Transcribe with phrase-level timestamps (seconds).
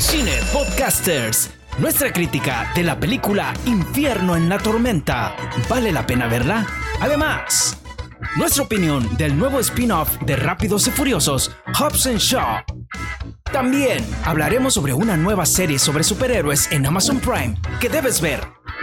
[0.00, 1.50] Cine Podcasters.
[1.78, 5.34] Nuestra crítica de la película Infierno en la Tormenta.
[5.68, 6.66] ¿Vale la pena verla?
[7.00, 7.78] Además,
[8.36, 12.62] nuestra opinión del nuevo spin-off de Rápidos y Furiosos, Hobbs Shaw.
[13.50, 18.40] También hablaremos sobre una nueva serie sobre superhéroes en Amazon Prime que debes ver,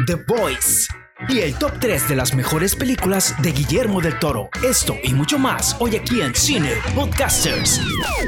[0.07, 0.87] The Voice.
[1.29, 4.49] Y el top 3 de las mejores películas de Guillermo del Toro.
[4.63, 7.81] Esto y mucho más hoy aquí en Cine Podcasters.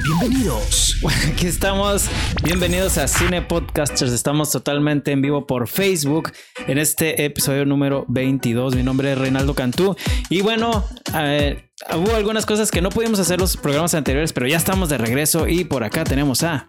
[0.03, 0.97] Bienvenidos.
[1.31, 2.07] Aquí estamos.
[2.43, 4.11] Bienvenidos a Cine Podcasters.
[4.11, 6.31] Estamos totalmente en vivo por Facebook
[6.67, 8.75] en este episodio número 22.
[8.75, 9.95] Mi nombre es Reinaldo Cantú.
[10.29, 14.57] Y bueno, eh, hubo algunas cosas que no pudimos hacer los programas anteriores, pero ya
[14.57, 15.47] estamos de regreso.
[15.47, 16.65] Y por acá tenemos a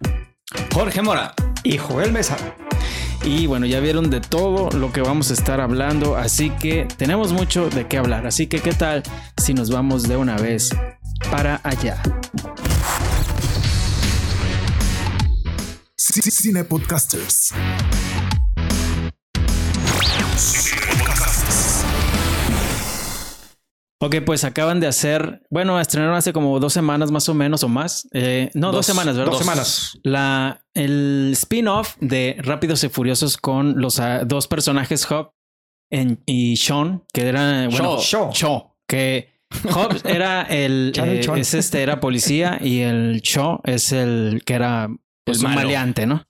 [0.73, 1.33] Jorge Mora
[1.67, 2.37] y Joel Mesa.
[3.23, 7.33] Y bueno, ya vieron de todo lo que vamos a estar hablando, así que tenemos
[7.33, 8.25] mucho de qué hablar.
[8.25, 9.03] Así que, ¿qué tal
[9.35, 10.69] si nos vamos de una vez
[11.29, 12.01] para allá?
[15.97, 17.53] Cine Podcasters.
[23.99, 27.67] Ok, pues acaban de hacer, bueno, estrenaron hace como dos semanas más o menos o
[27.67, 28.07] más.
[28.13, 29.31] Eh, no, dos, semanas, ¿verdad?
[29.31, 29.99] Dos semanas.
[30.03, 35.31] La, el spin-off de Rápidos y Furiosos con los ah, dos personajes Hop
[36.25, 38.31] y Sean, que era, bueno, Shaw.
[38.33, 39.33] Shaw, que
[39.73, 44.89] Hobbs era el, eh, es este, era policía y el Shaw es el que era
[45.23, 46.23] pues, un maleante, ¿no?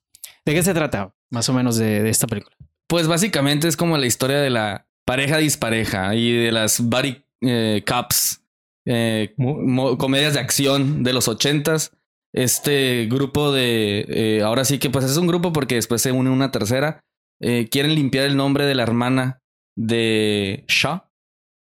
[0.46, 1.14] ¿De qué se trata?
[1.32, 2.56] Más o menos de, de esta película.
[2.88, 7.84] Pues básicamente es como la historia de la pareja dispareja y de las buddy eh,
[7.86, 8.42] cops,
[8.86, 9.34] eh,
[9.98, 11.92] comedias de acción de los ochentas.
[12.34, 16.30] Este grupo de, eh, ahora sí que pues es un grupo porque después se une
[16.30, 17.04] una tercera.
[17.40, 19.42] eh, quieren limpiar el nombre de la hermana
[19.76, 21.02] de Shaw.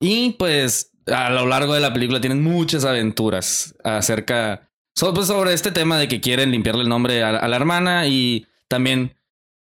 [0.02, 4.70] Y pues a lo largo de la película tienen muchas aventuras acerca
[5.14, 9.17] pues, sobre este tema de que quieren limpiarle el nombre a la hermana y también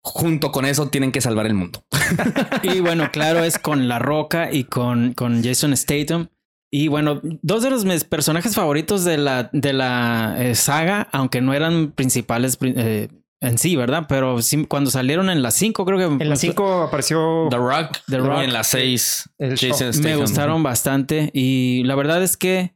[0.02, 1.84] junto con eso tienen que salvar el mundo.
[2.62, 6.28] Y bueno, claro, es con La Roca y con, con Jason Statham.
[6.72, 11.40] Y bueno, dos de los mis personajes favoritos de la, de la eh, saga, aunque
[11.40, 13.08] no eran principales pri- eh,
[13.40, 14.04] en sí, ¿verdad?
[14.08, 17.96] Pero sí, cuando salieron en las 5, creo que En las 5 apareció The Rock,
[18.06, 18.38] The Rock.
[18.42, 20.20] y en las 6 El Jason me Statham.
[20.20, 21.30] gustaron bastante.
[21.32, 22.74] Y la verdad es que,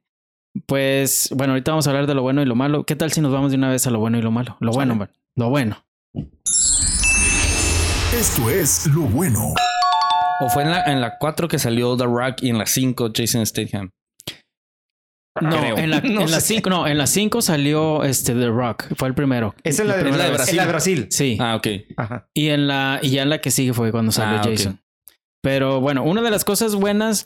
[0.66, 2.84] pues, bueno, ahorita vamos a hablar de lo bueno y lo malo.
[2.84, 4.56] ¿Qué tal si nos vamos de una vez a lo bueno y lo malo?
[4.60, 5.84] Lo bueno, lo bueno.
[8.18, 9.52] Esto es lo bueno.
[10.40, 13.10] O fue en la, en la 4 que salió The Rock y en la 5
[13.14, 13.90] Jason Statham.
[15.40, 15.78] No, Creo.
[15.78, 16.40] en la, No en la.
[16.40, 19.54] 5, no, en la 5 salió este The Rock, fue el primero.
[19.64, 20.56] Esa es la de, la Brasil.
[20.56, 21.06] la de Brasil.
[21.10, 21.36] Sí.
[21.40, 21.66] Ah, ok.
[21.96, 22.28] Ajá.
[22.34, 24.50] Y en la, y ya en la que sigue fue cuando salió Ah, ok.
[24.50, 24.80] Jason.
[25.42, 27.24] Pero bueno, una de las cosas buenas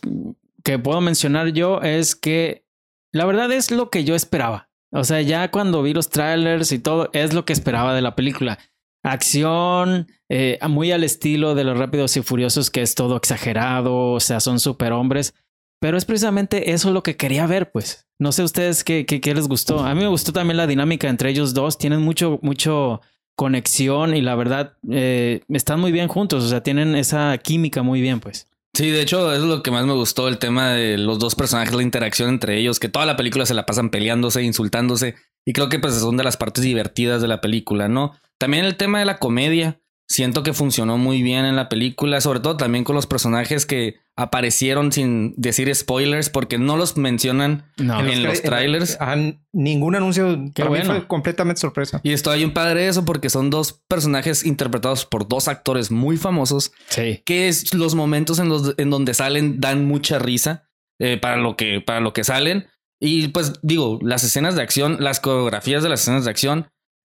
[0.65, 2.65] que puedo mencionar yo es que
[3.13, 4.69] la verdad es lo que yo esperaba.
[4.91, 8.17] O sea, ya cuando vi los trailers y todo, es lo que esperaba de la
[8.17, 8.59] película.
[9.03, 14.21] Acción, eh, muy al estilo de los Rápidos y Furiosos, que es todo exagerado, o
[14.21, 15.35] sea, son superhombres.
[15.81, 18.07] Pero es precisamente eso lo que quería ver, pues.
[18.19, 19.81] No sé ustedes qué, qué, qué les gustó.
[19.81, 21.79] A mí me gustó también la dinámica entre ellos dos.
[21.79, 23.01] Tienen mucho, mucho
[23.37, 26.43] conexión y la verdad eh, están muy bien juntos.
[26.43, 28.49] O sea, tienen esa química muy bien, pues.
[28.75, 31.75] Sí, de hecho, es lo que más me gustó, el tema de los dos personajes,
[31.75, 35.69] la interacción entre ellos, que toda la película se la pasan peleándose, insultándose, y creo
[35.69, 38.13] que pues son de las partes divertidas de la película, ¿no?
[38.39, 42.41] También el tema de la comedia, siento que funcionó muy bien en la película, sobre
[42.41, 48.01] todo también con los personajes que aparecieron sin decir spoilers, porque no los mencionan No.
[48.01, 48.97] en los cre- trailers.
[49.01, 49.17] ah,
[49.53, 50.95] ningún anuncio Qué para mí bueno.
[50.95, 52.01] fue completamente sorpresa.
[52.03, 56.73] Y estoy bien padre eso porque son dos personajes interpretados por dos actores muy famosos
[56.89, 57.23] Sí.
[57.27, 60.69] que es los momentos en, los, en donde salen dan mucha risa
[61.01, 62.67] eh, para, lo que, para lo que salen.
[63.01, 66.67] Y pues digo, las escenas de acción, las coreografías de las escenas de acción,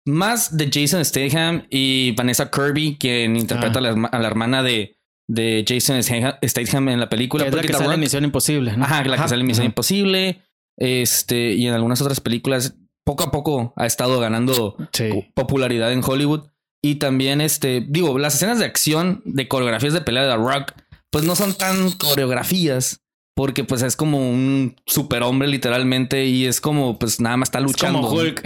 [0.10, 3.80] más de Jason Statham y Vanessa Kirby, quien interpreta Ah.
[3.80, 4.98] a, la, herma- a la hermana de,
[5.28, 7.46] de Jason Statham en la película.
[7.46, 8.76] es la que sale en Misión Imposible.
[8.76, 8.86] ¿no?
[8.86, 9.24] Ajá, la Ajá.
[9.24, 9.70] que sale en Misión Ajá.
[9.72, 10.42] Imposible.
[10.78, 12.76] Este, y en algunas otras películas,
[13.06, 15.10] poco a poco ha estado ganando Sí.
[15.34, 16.48] popularidad en Hollywood.
[16.82, 20.72] Y también, este, digo, las escenas de acción, de coreografías de pelea de The Rock,
[21.12, 23.02] pues no son tan coreografías,
[23.36, 27.64] porque pues es como un superhombre literalmente y es como, pues nada más está Es
[27.66, 28.02] luchando.
[28.02, 28.42] como Hulk.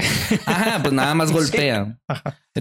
[0.45, 1.97] Ajá, pues nada más golpea.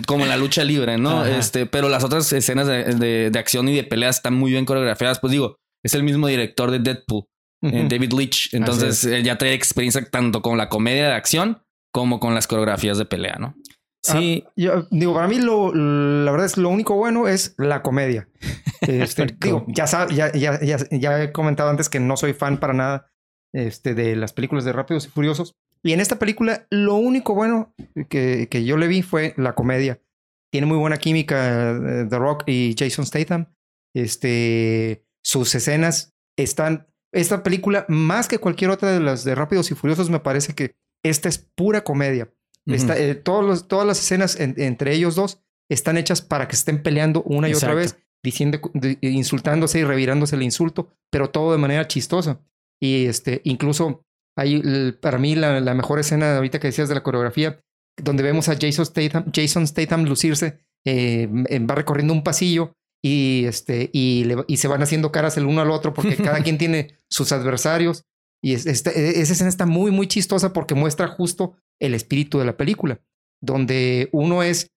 [0.06, 1.20] Como en la lucha libre, ¿no?
[1.20, 1.36] Ajá.
[1.38, 4.64] Este, pero las otras escenas de, de- de acción y de peleas están muy bien
[4.64, 5.18] coreografiadas.
[5.20, 7.24] Pues digo, es el mismo director de Deadpool,
[7.62, 7.86] eh.
[7.88, 8.54] David Leitch.
[8.54, 11.62] Entonces él ya trae experiencia tanto con la comedia de acción
[11.94, 13.54] como con las coreografías de pelea, ¿no?
[14.02, 14.44] Sí.
[14.46, 18.28] Ah, yo digo, para mí lo, la verdad es lo único bueno es la comedia.
[18.82, 22.58] Este, digo, ya, sab- ya, ya, ya, ya he comentado antes que no soy fan
[22.58, 23.06] para nada
[23.54, 25.52] este, de las películas de Rápidos y Furiosos.
[25.84, 27.72] Y en esta película, lo único bueno
[28.08, 30.00] que, que yo le vi fue la comedia.
[30.52, 33.54] tiene muy buena química eh, The Rock y Jason Statham.
[33.94, 36.88] Este, sus escenas están.
[37.14, 40.74] Esta película, más que cualquier otra de las de Rápidos y Furiosos, me parece que
[41.04, 42.32] esta es pura comedia.
[42.66, 46.54] Está, eh, todos los- todas las escenas en- entre ellos dos están hechas para que
[46.56, 51.52] estén peleando una y otra vez, diciendo, de- insultándose y revirándose el insulto, pero todo
[51.52, 52.40] de manera chistosa.
[52.80, 54.04] Y este, incluso
[54.36, 57.60] hay para mí la, la mejor escena ahorita que decías de la coreografía,
[58.02, 62.72] donde vemos a Jason Statham, Jason Statham lucirse, eh, va recorriendo un pasillo
[63.04, 66.40] y, este, y, le- y se van haciendo caras el uno al otro porque cada
[66.44, 68.04] quien tiene sus adversarios.
[68.44, 72.44] Y es- este- esa escena está muy, muy chistosa porque muestra justo el espíritu de
[72.46, 73.00] la película,
[73.42, 74.70] donde uno es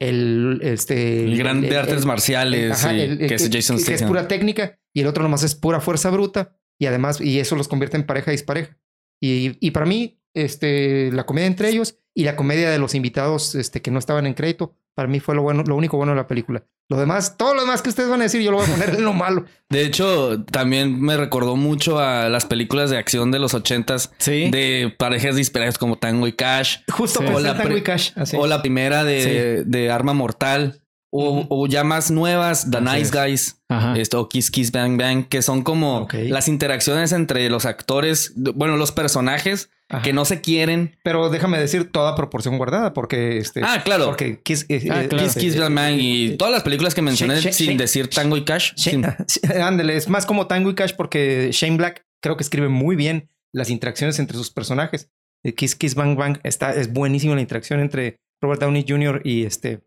[0.00, 3.94] el, este, El gran de artes el- marciales, Ajá, sí, que es Jason que- que
[3.94, 7.56] es pura técnica y el otro nomás es pura fuerza bruta y además y eso
[7.56, 8.78] los convierte en pareja dispareja.
[9.22, 13.54] Y, y para mí este la comedia entre ellos y la comedia de los invitados
[13.54, 16.16] este que no estaban en crédito para mí fue lo bueno lo único bueno de
[16.16, 16.62] la película.
[16.88, 18.90] Lo demás, todo lo demás que ustedes van a decir yo lo voy a poner
[18.96, 19.44] en lo malo.
[19.70, 24.50] De hecho, también me recordó mucho a las películas de acción de los ochentas Sí.
[24.50, 26.78] de parejas disparadas como Tango y Cash.
[26.92, 27.26] Justo Sí.
[27.32, 28.36] O la Tango y Cash, así.
[28.36, 30.82] O la primera de, de Arma Mortal.
[31.12, 33.10] O, ya más nuevas, The Así Nice es.
[33.12, 33.56] Guys.
[33.68, 33.98] Ajá.
[33.98, 38.76] Esto, o Kiss Kiss Bang Bang, que son como las interacciones entre los actores, bueno,
[38.76, 40.02] los personajes Ajá.
[40.02, 40.96] que no se quieren.
[41.02, 44.06] Pero déjame decir toda proporción guardada porque este Ah, claro.
[44.06, 45.24] porque Kiss, eh, Ah, eh, claro.
[45.24, 48.72] Kiss Kiss Bang Bang y todas las películas que mencioné sin decir Tango y Cash.
[48.76, 49.04] sin-
[49.62, 53.28] ándale, es más como Tango y Cash porque Shane Black creo que escribe muy bien
[53.52, 55.10] las interacciones entre sus personajes.
[55.42, 59.22] Eh, Kiss Kiss Bang Bang está, es buenísima la interacción entre Robert Downey Jr.
[59.24, 59.80] y este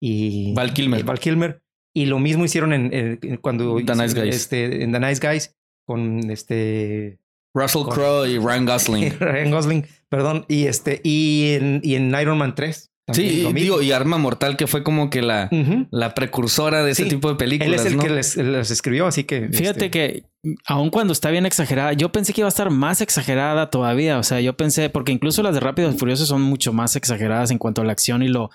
[0.00, 1.00] y Val Kilmer.
[1.00, 1.60] y Val Kilmer.
[1.94, 4.34] Y lo mismo hicieron en, cuando The Nice Guys.
[4.36, 5.54] este, en The Nice Guys
[5.86, 7.18] con este
[7.54, 9.14] Russell Crowe y Ryan Gosling.
[9.20, 12.90] Ryan Gosling, perdón, y este y en, y en Iron Man 3.
[13.06, 13.52] también Sí, mismo.
[13.58, 15.48] digo, y Arma Mortal, que fue como que la,
[15.90, 17.80] la precursora de ese tipo de Él películas.
[17.80, 18.02] es el ¿no?
[18.02, 20.24] que les, les escribió, así que Fíjate este, que
[20.66, 24.18] aun cuando está bien exagerada, yo pensé que iba a estar más exagerada todavía.
[24.18, 27.50] O sea, yo pensé, porque incluso las de Rápidos y Furiosos son mucho más exageradas
[27.50, 28.50] en cuanto a la acción y lo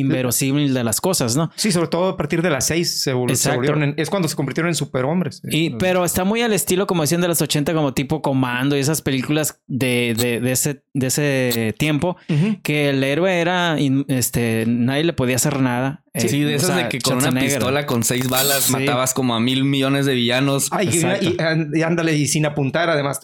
[0.00, 1.50] inverosímil de las cosas, ¿no?
[1.56, 3.56] Sí, sobre todo a partir de las seis se, vol- se Exacto.
[3.56, 5.40] volvieron en- es cuando se convirtieron en superhombres.
[5.50, 8.80] Y, pero está muy al estilo, como decían, de los 80, como tipo Comando y
[8.80, 12.16] esas películas de, de, de ese, de ese tiempo,
[12.62, 13.76] que el héroe era,
[14.08, 16.04] este, nadie le podía hacer nada.
[16.14, 18.72] Sí, Eh, de o esas sea, de que con una pistola con seis balas Sí.
[18.72, 20.68] matabas como a mil millones de villanos.
[20.70, 20.88] Ay,
[21.20, 23.20] y- ándale, y sin apuntar, además.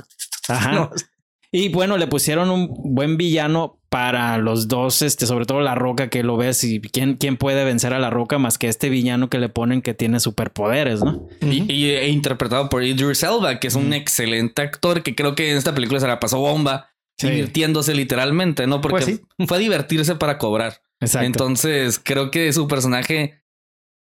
[0.49, 0.73] Ajá.
[0.73, 0.91] No,
[1.51, 6.09] Y bueno, le pusieron un buen villano para los dos, este, sobre todo la roca
[6.09, 9.29] que lo ves y quién, quién puede vencer a la roca más que este villano
[9.29, 11.29] que le ponen que tiene superpoderes, ¿no?
[11.43, 15.51] Y, y- e interpretado por Idris Elba, que es un excelente actor que creo que
[15.51, 17.29] en esta película se la pasó bomba, Sí.
[17.29, 18.81] divirtiéndose literalmente, ¿no?
[18.81, 19.47] Porque Pues sí.
[19.47, 20.81] fue a divertirse para cobrar.
[20.99, 21.27] Exacto.
[21.27, 23.42] Entonces, creo que su personaje.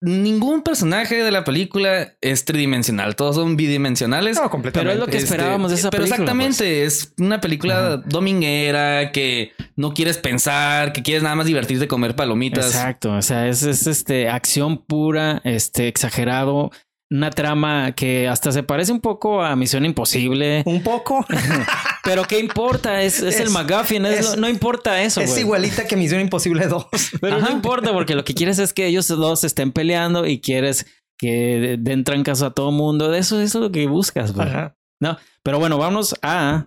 [0.03, 4.37] Ningún personaje de la película es tridimensional, todos son bidimensionales.
[4.37, 4.81] no, completamente.
[4.81, 6.31] Pero es lo que Este, esperábamos de esa pero película, pues.
[6.51, 12.15] exactamente, es una película dominguera que no quieres pensar, que quieres nada más divertirte comer
[12.15, 12.67] palomitas.
[12.67, 13.13] Exacto.
[13.13, 16.71] O sea, es, es, este acción pura, este exagerado,
[17.11, 20.63] una trama que hasta se parece un poco a Misión Imposible.
[20.67, 21.25] Un poco.
[22.05, 23.03] Pero ¿qué importa?
[23.03, 25.21] Es, es, el McGuffin, es es- lo- no importa eso.
[25.21, 26.87] es igualita que Misión Imposible 2.
[27.21, 27.47] Pero Ajá.
[27.47, 30.87] no importa porque lo que quieres es que ellos dos estén peleando y quieres
[31.19, 33.09] que den trancazo a todo mundo.
[33.11, 34.37] De eso, eso es lo que buscas.
[34.39, 34.77] Ajá.
[35.01, 36.67] No, pero bueno, vamos a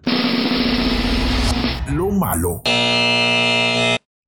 [1.91, 2.61] Lo malo.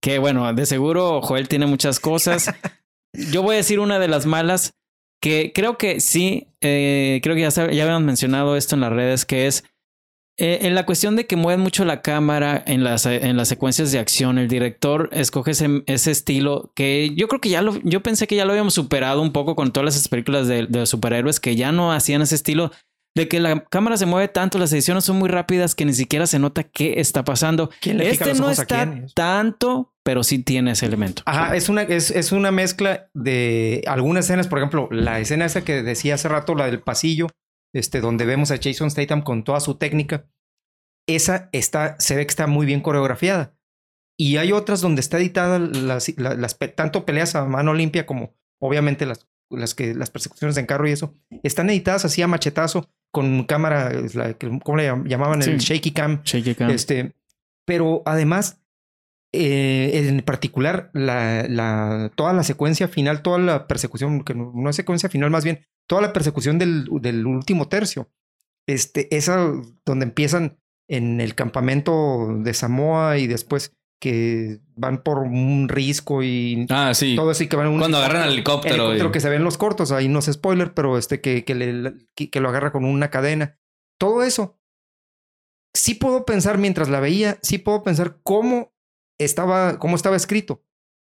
[0.02, 2.54] que bueno, de seguro Joel tiene muchas cosas.
[3.32, 4.74] Yo voy a decir una de las malas
[5.22, 8.92] que creo que sí, eh, creo que ya, sab- ya habíamos mencionado esto en las
[8.92, 9.64] redes, que es
[10.38, 13.92] eh, en la cuestión de que mueven mucho la cámara en las, en las secuencias
[13.92, 14.40] de acción.
[14.40, 18.36] El director escoge ese, ese estilo que yo creo que ya lo, yo pensé que
[18.36, 21.72] ya lo habíamos superado un poco con todas esas películas de, de superhéroes que ya
[21.72, 22.72] no hacían ese estilo
[23.16, 26.28] de que la cámara se mueve tanto, las ediciones son muy rápidas que ni siquiera
[26.28, 27.70] se nota qué está pasando.
[27.82, 31.22] ¿Quién le pica Este no está tanto, pero sí tiene ese elemento.
[31.26, 35.64] Ajá, es una, es, es una mezcla de algunas escenas, por ejemplo, la escena esa
[35.66, 37.28] que decía hace rato, la del pasillo,
[37.74, 40.26] este, donde vemos a Jason Statham con toda su técnica.
[41.08, 43.56] Esa está, se ve que está muy bien coreografiada.
[44.18, 48.06] Y hay otras donde está editada las, la- las pe- tanto peleas a mano limpia
[48.06, 51.14] como obviamente las, las que las persecuciones en carro y eso.
[51.44, 55.42] Están editadas así a machetazo con cámara, es la que- ¿cómo le llam- llamaban?
[55.42, 55.74] El Sí.
[55.76, 56.22] shaky cam.
[56.24, 56.70] Shaky cam.
[56.72, 57.14] Este,
[57.66, 58.62] pero además,
[59.34, 64.70] eh, en particular, la, la, toda la secuencia final, toda la persecución, que no, no
[64.70, 68.10] es secuencia final, más bien, toda la persecución del, del último tercio.
[68.68, 69.52] Este, esa
[69.86, 70.58] donde empiezan
[70.90, 77.16] en el campamento de Samoa y después que van por un risco y Ah, sí.
[77.16, 78.92] todo y que van en un Cuando agarran al helicóptero, helicóptero.
[78.94, 81.54] helicóptero y- que se ven los cortos, ahí no es spoiler, pero este que, que,
[81.56, 83.60] le- que- que lo agarra con una cadena.
[84.00, 84.58] Todo eso.
[85.76, 88.74] Sí puedo pensar mientras la veía, sí puedo pensar cómo
[89.20, 90.64] estaba, cómo estaba escrito.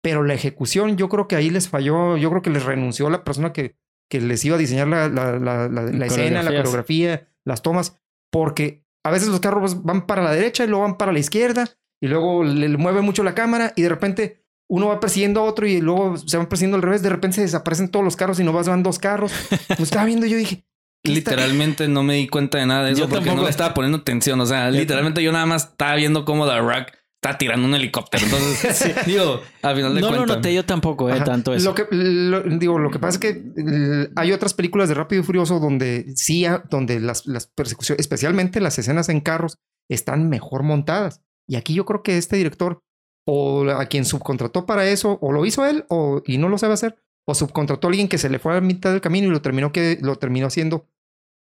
[0.01, 3.23] Pero la ejecución, yo creo que ahí les falló, yo creo que les renunció la
[3.23, 3.75] persona que,
[4.09, 7.97] que les iba a diseñar la, la, la, la- la escena, la coreografía, las tomas,
[8.31, 11.65] porque a veces los carros van para la derecha y luego van para la izquierda
[12.01, 15.67] y luego le, mueve mucho la cámara y de repente uno va persiguiendo a otro
[15.67, 18.43] y luego se van persiguiendo al revés, de repente se desaparecen todos los carros y
[18.43, 19.31] nomás van dos carros.
[19.77, 20.63] Lo estaba viendo y yo dije,
[21.03, 23.45] ¿qué está- Literalmente no me di cuenta de nada de eso Yo porque no tampoco.
[23.45, 24.39] le estaba poniendo atención.
[24.41, 26.91] O sea, literalmente yo nada más estaba viendo cómo The Rock
[27.21, 28.23] está tirando un helicóptero.
[28.25, 30.37] Entonces, digo, al final de No lo cuentas.
[30.37, 31.23] noté yo tampoco, eh, Ajá.
[31.23, 31.69] tanto eso.
[31.69, 35.25] Lo que, lo- digo, lo que pasa es que hay otras películas de Rápido y
[35.25, 39.57] Furioso donde sí, donde las, las persecuciones, especialmente las escenas en carros,
[39.89, 41.21] están mejor montadas.
[41.49, 42.81] Y aquí yo creo que este director,
[43.27, 46.73] o a quien subcontrató para eso, o lo hizo él, o y no lo sabe
[46.75, 49.31] hacer, o subcontrató a alguien que se le fue a la mitad del camino y
[49.31, 50.85] lo terminó que lo terminó haciendo.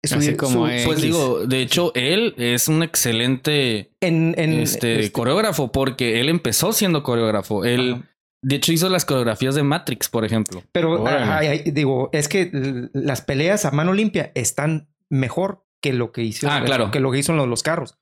[0.03, 0.85] su- Así como su-.
[0.85, 6.27] Pues digo, de hecho, él es un excelente en, en este, este- coreógrafo porque él
[6.29, 7.63] empezó siendo coreógrafo.
[7.63, 8.09] Él, Ajá.
[8.41, 10.61] de hecho, hizo las coreografías de Matrix, por ejemplo.
[10.71, 12.49] Pero ajá, digo, es que
[12.93, 16.91] las peleas a mano limpia están mejor que lo que hizo, Ah, claro.
[16.91, 17.97] que lo que hizo en los carros.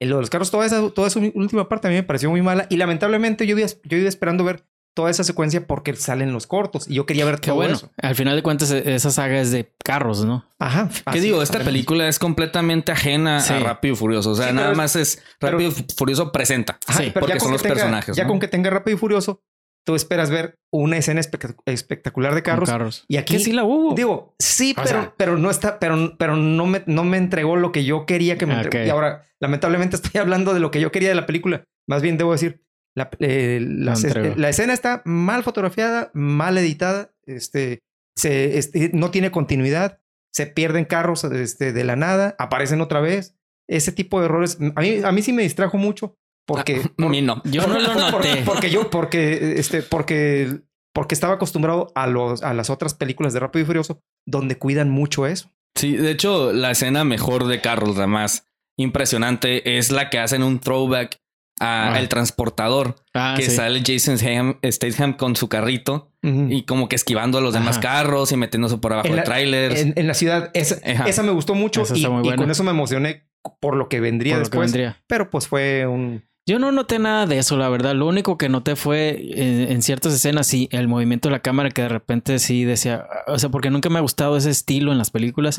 [0.00, 2.30] En lo de los carros, toda esa, toda esa última parte a mí me pareció
[2.30, 6.32] muy mala y lamentablemente yo iba, yo iba esperando ver toda esa secuencia porque salen
[6.32, 7.74] los cortos y yo quería ver Qué todo bueno.
[7.74, 7.90] eso.
[7.98, 10.44] Al final de cuentas, e- esa saga es de carros, ¿no?
[10.58, 10.88] Ajá.
[11.12, 11.42] ¿Qué digo?
[11.42, 13.52] Esta película es completamente ajena Sí.
[13.52, 14.30] a Rápido y Furioso.
[14.30, 16.78] O sea, Sí, nada es- más es pero- Rápido y Furioso presenta.
[16.86, 18.28] Ajá, Sí, pero porque ya son con los que tenga- personajes, Ya ¿no?
[18.30, 19.42] con que tenga Rápido y Furioso,
[19.86, 22.68] tú esperas ver una escena espect- espectacular de carros.
[22.68, 23.04] carros.
[23.08, 23.94] Y aquí sí la hubo.
[23.94, 27.56] Digo, sí, O pero, sea- pero no está, pero, pero no me, no me entregó
[27.56, 28.82] lo que yo quería que me entregó.
[28.82, 28.86] Ok.
[28.86, 31.64] Y ahora, lamentablemente, estoy hablando de lo que yo quería de la película.
[31.88, 32.62] Más bien debo decir,
[32.96, 37.78] la, eh, la escena está mal fotografiada, mal editada, este,
[38.16, 40.00] se, este, no tiene continuidad,
[40.34, 43.36] se pierden carros este, de la nada, aparecen otra vez.
[43.68, 46.16] Ese tipo de errores, a mí, a mí sí me distrajo mucho
[46.46, 47.42] porque, A mí no.
[47.44, 48.42] Yo no lo por- noté.
[48.44, 50.60] porque yo, porque, este, porque,
[50.94, 54.88] porque estaba acostumbrado a los, a las otras películas de Rápido y Furioso, donde cuidan
[54.90, 55.50] mucho eso.
[55.74, 58.46] Sí, de hecho, la escena mejor de carros, la más
[58.78, 61.18] impresionante, es la que hacen un throwback
[61.58, 61.98] a Ah.
[62.00, 63.56] El Transportador, Ah, que sí.
[63.56, 67.82] sale Jason Statham, Statham con su carrito y como que esquivando a los demás Ajá.
[68.02, 69.80] carros y metiéndose por abajo En de la- trailers.
[69.80, 70.74] en, en la ciudad, esa,
[71.06, 72.36] esa me gustó mucho Esa y, está muy y buena.
[72.42, 73.28] con eso me emocioné
[73.60, 74.72] por lo que vendría Por lo que después.
[74.72, 75.02] vendría.
[75.06, 76.24] Pero pues fue un...
[76.48, 77.96] Yo no noté nada de eso, la verdad.
[77.96, 81.70] Lo único que noté fue en, en ciertas escenas, sí, el movimiento de la cámara
[81.70, 84.98] que de repente sí decía, o sea, porque nunca me ha gustado ese estilo en
[84.98, 85.58] las películas.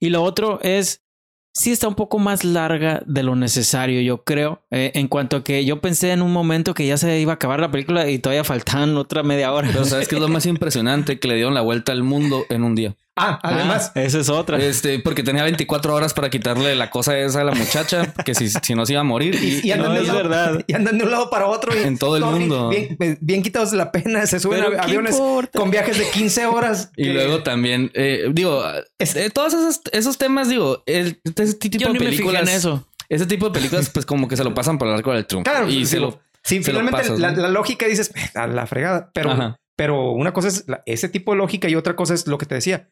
[0.00, 1.04] Y lo otro es,
[1.52, 4.64] sí está un poco más larga de lo necesario, yo creo.
[4.72, 7.36] Eh, en cuanto a que yo pensé en un momento que ya se iba a
[7.36, 9.68] acabar la película y todavía faltaban otra media hora.
[9.72, 12.64] Pero sabes que es lo más impresionante que le dieron la vuelta al mundo en
[12.64, 12.96] un día.
[13.16, 14.58] Ah, además, Ah, esa es otra.
[14.58, 18.48] Este, porque tenía 24 horas para quitarle la cosa esa a la muchacha, que si,
[18.48, 19.36] si no se iba a morir.
[19.36, 20.64] y, Y, andan no, de un es lado- verdad.
[20.66, 21.72] Y andan de un lado para otro.
[21.78, 22.70] y En todo el mundo.
[22.70, 24.26] Bien, bien, bien quitados de la pena.
[24.26, 25.58] Se suben Pero a ¿qué aviones importa?
[25.58, 26.90] con viajes de 15 horas.
[26.96, 28.64] y que- luego también, eh, digo,
[28.98, 32.88] eh, todos esos, esos temas, digo, el, este tipo yo de películas, en eso.
[33.08, 35.48] ese tipo de películas, pues como que se lo pasan por el arco del triunfo.
[35.48, 37.42] Claro, y se lo, Sí, se lo finalmente pasas, la, ¿no?
[37.42, 39.10] la lógica dices, "Eh, a la fregada.
[39.14, 39.56] Pero, Ajá.
[39.76, 42.46] pero una cosa es la- ese tipo de lógica y otra cosa es lo que
[42.46, 42.90] te decía.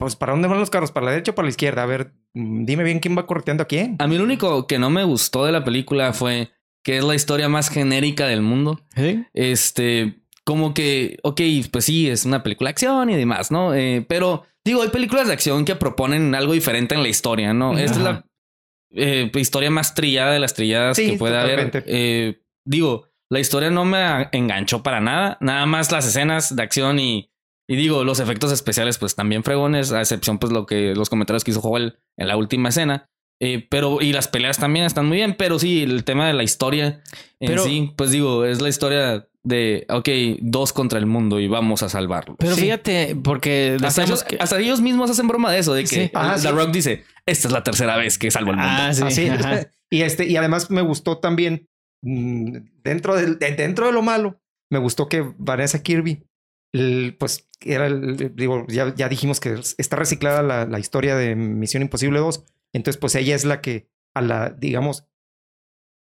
[0.00, 0.90] Pues, ¿para dónde van los carros?
[0.92, 1.82] ¿Para la derecha o para la izquierda?
[1.82, 3.96] A ver, mm, dime bien quién va correteando a quién.
[3.98, 6.50] A mí lo único que no me gustó de la película fue
[6.82, 8.80] que es la historia más genérica del mundo.
[9.34, 11.40] Este, como que, ok,
[11.70, 13.74] pues sí, es una película de acción y demás, ¿no?
[13.74, 17.76] Eh, pero digo, hay películas de acción que proponen algo diferente en la historia, ¿no?
[17.78, 18.24] Esta es la
[18.92, 21.78] eh, historia más trillada de las trilladas Sí, que puede totalmente.
[21.78, 21.90] haber.
[21.94, 26.98] Eh, digo, la historia no me enganchó para nada, nada más las escenas de acción
[26.98, 27.29] y,
[27.70, 31.44] y digo, los efectos especiales, pues también fregones, a excepción, pues lo que los comentarios
[31.44, 33.06] que hizo Joel en la última escena.
[33.42, 36.42] Eh, pero, y las peleas también están muy bien, pero sí, el tema de la
[36.42, 37.02] historia
[37.40, 40.08] en Pero- sí, pues digo, es la historia de, ok,
[40.42, 42.36] dos contra el mundo y vamos a salvarlo.
[42.38, 42.62] Pero Sí.
[42.62, 44.36] fíjate, porque Hasta ellos, que...
[44.38, 46.10] hasta ellos mismos hacen broma de eso, de que Sí.
[46.12, 46.48] Ah, The sí.
[46.48, 48.72] Rock dice, esta es la tercera vez que salvo el mundo.
[48.74, 48.88] Ah.
[48.88, 49.28] Así.
[49.92, 51.66] Y este, y además me gustó también,
[52.04, 54.38] mm, dentro de, de- dentro de lo malo,
[54.70, 56.22] me gustó que Vanessa Kirby,
[56.74, 57.16] el,
[57.64, 62.18] era el, digo, ya, ya dijimos que está reciclada la, la historia de Misión Imposible
[62.18, 62.44] 2.
[62.72, 65.06] Entonces, pues ella es la que, a la, digamos,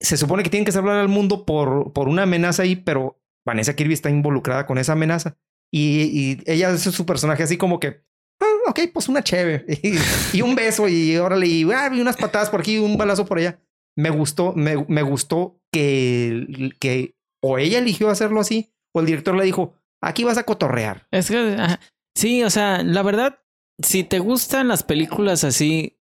[0.01, 3.75] se supone que tienen que salvar al mundo por, por una amenaza ahí, pero Vanessa
[3.75, 5.37] Kirby está involucrada con esa amenaza.
[5.73, 8.03] Y, y ella es su personaje así como que,
[8.41, 9.65] ah, ok, pues una chévere.
[9.83, 9.95] Y,
[10.39, 13.39] y un beso y órale, y, ah, y unas patadas por aquí, un balazo por
[13.39, 13.61] allá.
[13.97, 19.37] Me gustó, me, me gustó que, que o ella eligió hacerlo así, o el director
[19.37, 21.07] le dijo, aquí vas a cotorrear.
[21.11, 21.81] Es que, ajá.
[22.17, 23.41] sí, o sea, la verdad,
[23.83, 25.99] si te gustan las películas así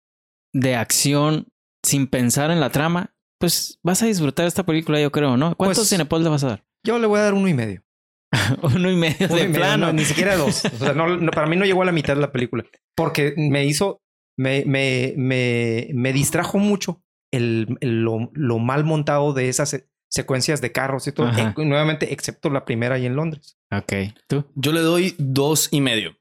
[0.53, 1.47] de acción
[1.85, 5.55] sin pensar en la trama, pues vas a disfrutar esta película, yo creo, ¿no?
[5.55, 6.65] ¿Cuántos Pues- Cinepods le vas a dar?
[6.85, 7.83] Yo le voy a dar uno y medio.
[8.61, 9.85] Uno y medio Uno de y medio, plano.
[9.87, 10.65] no, ni siquiera dos.
[10.65, 12.65] O sea, no, no, para mí no llegó a la mitad de la película.
[12.95, 14.01] Porque me hizo,
[14.37, 17.01] me, me, me, me distrajo mucho
[17.31, 21.27] el, el- lo, lo mal montado de esas secuencias de carros y todo.
[21.27, 21.53] Ajá.
[21.57, 23.57] Eh, nuevamente, excepto la primera ahí en Londres.
[23.71, 23.93] Ok,
[24.27, 24.45] tú.
[24.55, 26.17] Yo le doy dos y medio.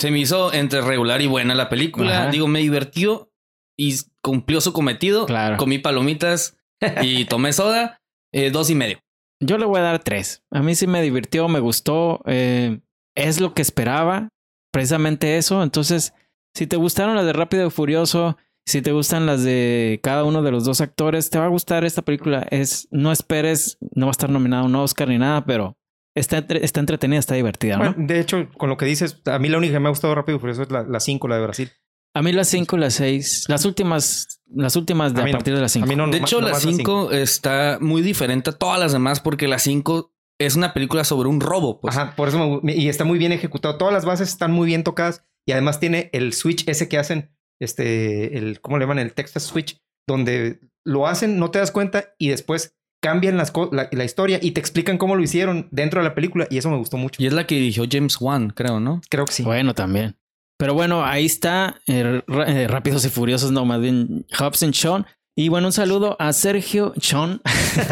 [0.00, 2.22] Se me hizo entre regular y buena la película.
[2.22, 2.30] Ajá.
[2.30, 3.32] Digo, me divertió
[3.76, 5.26] y cumplió su cometido.
[5.26, 5.56] Claro.
[5.56, 6.56] Comí palomitas
[7.02, 8.00] y tomé soda.
[8.32, 9.00] Eh, dos y medio.
[9.40, 10.44] Yo le voy a dar tres.
[10.50, 12.22] A mí sí me divirtió, me gustó.
[12.26, 12.80] eh,
[13.16, 14.28] es lo que esperaba.
[14.72, 15.62] Precisamente eso.
[15.62, 16.12] Entonces,
[16.54, 18.36] si te gustaron las de Rápido y Furioso,
[18.68, 21.84] si te gustan las de cada uno de los dos actores, te va a gustar
[21.84, 22.46] esta película.
[22.50, 25.76] Es, no esperes, no va a estar nominado a un Oscar ni nada, pero
[26.14, 27.92] está, entre- está entretenida, está divertida, ¿no?
[27.92, 30.14] Bueno, de hecho, con lo que dices, a mí la única que me ha gustado
[30.14, 31.70] rápido por eso es la, la cinco, la de Brasil.
[32.14, 35.38] A mí las cinco, las seis, las últimas, las últimas de A a, mí no.
[35.38, 35.86] partir de las A cinco.
[35.86, 39.46] mí no, De hecho, la nomás 5 está muy diferente a todas las demás porque
[39.46, 41.80] la 5 es una película sobre un robo.
[41.80, 41.96] Pues.
[41.96, 43.76] Ajá, por eso me, me- y está muy bien ejecutado.
[43.76, 47.30] Todas las bases están muy bien tocadas y además tiene el switch ese que hacen,
[47.60, 48.98] este, el, ¿cómo le llaman?
[48.98, 53.88] El Texas switch, donde lo hacen, no te das cuenta y después cambian las la,
[53.92, 56.76] la historia y te explican cómo lo hicieron dentro de la película y eso me
[56.76, 57.22] gustó mucho.
[57.22, 59.00] Y es la que dirigió James Wan, creo, ¿no?
[59.08, 59.42] Creo que sí.
[59.42, 60.16] Bueno, también.
[60.58, 65.04] Pero bueno, ahí está eh, eh, Rápidos y Furiosos, no, más bien Hobbs and Shaw.
[65.36, 67.40] Y bueno, un saludo a Sergio Chon,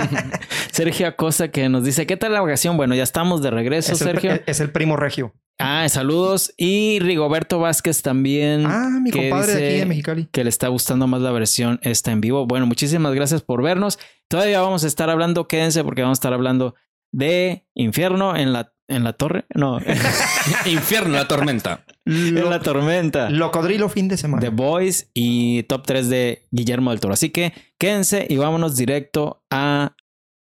[0.73, 2.77] Sergio Acosta, que nos dice: ¿Qué tal la vacación?
[2.77, 4.41] Bueno, ya estamos de regreso, es, el, Sergio.
[4.47, 5.33] es el primo regio.
[5.59, 6.53] Ah, saludos.
[6.57, 10.29] Y Rigoberto Vázquez también, Ah, mi que compadre de aquí de Mexicali.
[10.31, 12.47] que le está gustando más la versión esta en vivo.
[12.47, 13.99] Bueno, muchísimas gracias por vernos.
[14.29, 16.75] Todavía vamos a estar hablando, quédense porque vamos a estar hablando
[17.13, 19.47] de Infierno en la, en la torre.
[19.55, 19.79] No,
[20.67, 21.85] Infierno, la tormenta.
[22.05, 23.31] en la tormenta.
[23.31, 24.41] Locodrilo fin de semana.
[24.43, 27.15] The Boys y top 3 de Guillermo del Toro.
[27.15, 29.97] Así que quédense y vámonos directo a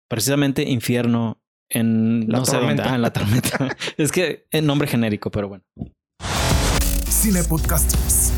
[0.08, 1.41] precisamente Infierno
[1.74, 2.92] en La no sé tormenta.
[2.92, 3.68] Ah, en la tormenta.
[3.98, 5.64] es que es nombre genérico, pero bueno.
[7.10, 8.32] Cine Podcasters.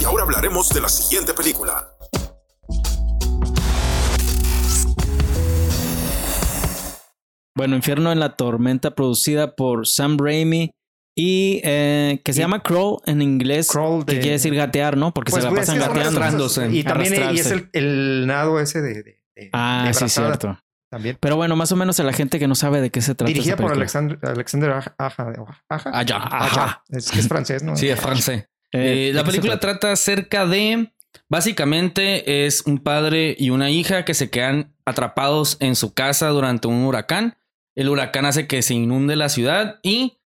[0.00, 1.88] Y ahora hablaremos de la siguiente película.
[7.56, 10.72] Bueno, Infierno en la tormenta producida por Sam Raimi
[11.16, 15.14] y eh, que se Y- llama Crawl en inglés, Crawl que quiere decir gatear, ¿no?
[15.14, 16.76] Porque Pues, se la pues, pasan es gateando.
[16.76, 19.02] Y también y es el, el nado ese de, de,
[19.36, 20.58] de- Ah, de sí, cierto.
[20.94, 21.18] También.
[21.18, 23.26] Pero bueno, más o menos a la gente que no sabe de qué se trata.
[23.28, 24.20] Dirigida por película.
[24.22, 24.94] Alexander, Aja.
[24.96, 25.28] Aja,
[25.68, 26.84] Aja.
[26.88, 27.74] Es que es francés, ¿no?
[27.76, 28.44] Sí, es francés.
[28.70, 29.78] Eh, Eh, la ¿de qué se película trata?
[29.80, 30.92] trata acerca de.
[31.28, 36.68] Básicamente es un padre y una hija que se quedan atrapados en su casa durante
[36.68, 37.36] un huracán.
[37.74, 40.20] El huracán hace que se inunde la ciudad y.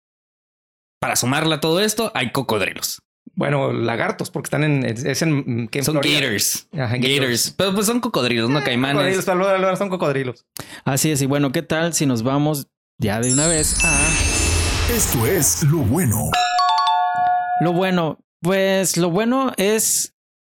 [1.00, 3.00] Para sumarla a todo esto, hay cocodrilos.
[3.38, 4.84] Bueno, lagartos, porque están en.
[4.84, 5.68] Es en.
[5.68, 5.78] ¿qué?
[5.78, 6.20] en Son Florida.
[6.22, 6.66] gators.
[6.76, 7.54] Ajá, Gators.
[7.56, 9.28] Pero pues son cocodrilos, no Cocodrilos, caimanes.
[9.28, 10.44] ahora son cocodrilos.
[10.84, 12.66] Así es, y bueno, ¿qué tal si nos vamos
[12.98, 13.96] ya de una vez a
[14.92, 16.30] Esto es lo bueno.
[17.60, 18.18] lo bueno?
[18.42, 20.16] Pues lo bueno es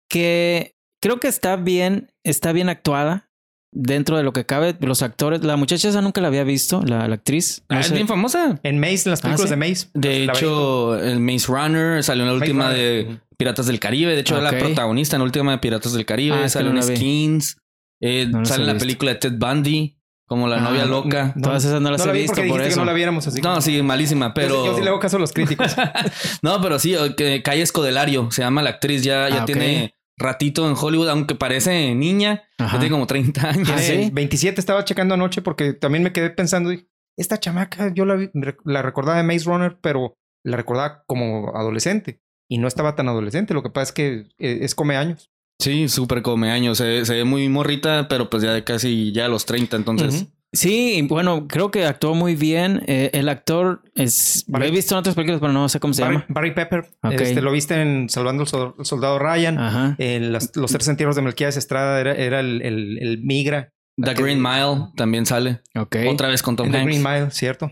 [0.10, 3.29] que creo que está bien, está bien actuada
[3.72, 4.76] dentro de lo que cabe.
[4.82, 7.64] Los actores, la muchacha esa nunca la había visto, la, la actriz.
[7.70, 8.60] No Ah, es bien famosa.
[8.64, 9.56] En Maze, en las películas ¿sí?
[9.56, 9.88] de Maze.
[9.94, 13.20] De hecho, el Maze Runner salió en la última de.
[13.38, 14.14] Piratas del Caribe.
[14.16, 14.44] De hecho, Ok.
[14.44, 16.38] la protagonista en la última de Piratas del Caribe.
[16.44, 16.84] Ah, salió en.
[16.84, 17.58] Skins.
[18.02, 18.84] Eh, No sale en la visto.
[18.86, 21.34] película de Ted Bundy, como la Ah, novia no, loca.
[21.36, 21.42] no.
[21.44, 22.70] Todas esas no las No he la vi visto porque por eso.
[22.72, 23.40] que no la viéramos así.
[23.42, 24.50] No, sí, malísima, pero.
[24.56, 25.74] Yo, sí- yo sí le hago caso a los críticos.
[26.42, 29.04] no, pero sí, que Calle Escodelario se llama la actriz.
[29.04, 32.44] Ya, ya Ah, tiene ratito en Hollywood, aunque parece niña.
[32.58, 32.74] Ajá.
[32.76, 33.70] Ya tiene como 30 años.
[33.74, 34.10] Ah, ¿sí?
[34.14, 36.72] 27 estaba checando anoche porque también me quedé pensando,
[37.18, 38.30] esta chamaca yo la, vi-
[38.66, 43.54] la recordaba de Maze Runner, pero la recordaba como adolescente y no estaba tan adolescente.
[43.54, 45.30] Lo que pasa es que eh, es come años.
[45.62, 46.78] Sí, súper come años.
[46.78, 49.76] Se, se ve muy morrita, pero pues ya de casi ya a los 30.
[49.78, 50.28] Entonces.
[50.52, 52.82] Sí, bueno, creo que actuó muy bien.
[52.88, 54.46] Eh, el actor es.
[54.48, 56.26] Lo he Barry- visto en otras películas, pero no sé cómo se Barry, llama.
[56.30, 59.60] Barry Pepper, este, lo viste en Salvando al Sol- al Soldado Ryan.
[59.60, 59.96] Ajá.
[60.00, 63.74] En las- los tres entierros de Melquiades Estrada era, era el, el- el migra.
[64.02, 65.60] The Green Mile también sale.
[65.76, 65.98] Ok.
[66.08, 66.88] Otra vez con Tom En The Hanks.
[66.88, 67.72] Green Mile, ¿cierto?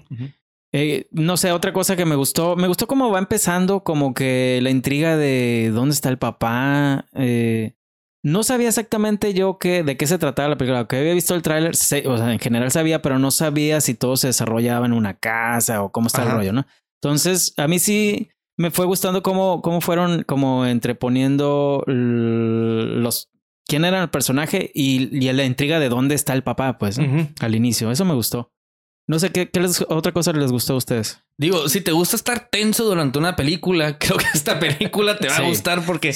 [0.74, 2.58] Eh, no sé, otra cosa que me gustó.
[2.58, 7.06] Me gustó cómo va empezando, como que la intriga de dónde está el papá.
[7.16, 7.74] Eh,
[8.28, 10.86] no sabía exactamente yo qué, de qué se trataba la película.
[10.86, 14.18] Que había visto el tráiler, o sea, en general sabía, pero no sabía si todo
[14.18, 16.66] se desarrollaba en una casa o cómo está el rollo, ¿no?
[17.02, 23.30] Entonces, a mí sí me fue gustando cómo, cómo fueron como entreponiendo los
[23.66, 27.00] quién era el personaje y, y la intriga de dónde está el papá, pues,
[27.40, 27.92] al inicio.
[27.92, 28.52] Eso me gustó.
[29.10, 31.22] No sé qué, qué les- otra cosa les gustó a ustedes.
[31.40, 35.36] Digo, si te gusta estar tenso durante una película, creo que esta película te va
[35.38, 35.42] Sí.
[35.44, 36.14] a gustar porque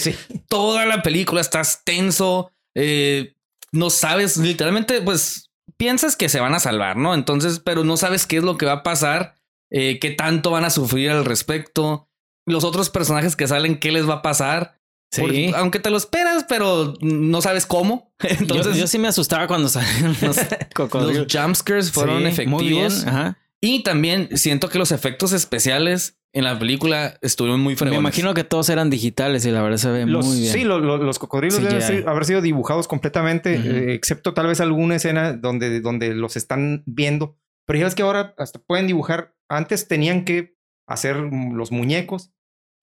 [0.49, 3.35] toda la película estás tenso, eh,
[3.71, 7.13] no sabes, literalmente, pues piensas que se van a salvar, ¿no?
[7.13, 9.35] Entonces, pero no sabes qué es lo que va a pasar,
[9.71, 12.09] eh, qué tanto van a sufrir al respecto,
[12.45, 14.80] los otros personajes que salen, qué les va a pasar.
[15.11, 15.21] Sí.
[15.21, 18.13] Porque, aunque te lo esperas, pero no sabes cómo.
[18.21, 20.37] Entonces, yo, yo sí me asustaba cuando salían los
[20.73, 21.33] cocodrilos.
[21.33, 23.07] los jumpscares fueron Sí, muy bien, efectivos.
[23.07, 23.37] ajá.
[23.59, 27.99] Y también siento que los efectos especiales en la película estuvieron muy Me fregones.
[27.99, 30.53] imagino que todos eran digitales y la verdad se ve Los- muy bien.
[30.53, 34.47] Sí, lo- lo- los cocodrilos Sí, deben ser- haber sido dibujados completamente, eh, excepto tal
[34.47, 37.37] vez alguna escena donde, donde los están viendo.
[37.67, 39.35] Pero ya ves que ahora hasta pueden dibujar.
[39.49, 40.55] Antes tenían que
[40.87, 42.31] hacer los muñecos.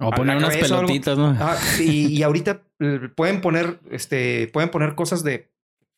[0.00, 1.36] O poner unas pelotitas, ¿no?
[1.40, 5.50] Ah, y, y ahorita eh, pueden poner, este, pueden poner cosas de,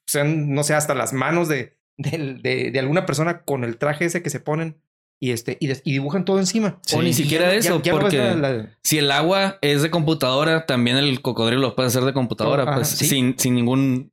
[0.06, 4.22] sean, no sé, hasta las manos de, de, de alguna persona con el traje ese
[4.22, 4.80] que se ponen
[5.22, 6.80] y este, y, dibujan todo encima.
[6.94, 9.90] O ni siquiera ya- eso, ya- ya porque la- la- si el agua es de
[9.90, 13.06] computadora, también el cocodrilo lo puede hacer de computadora, pues sí.
[13.06, 14.12] sin, sin ningún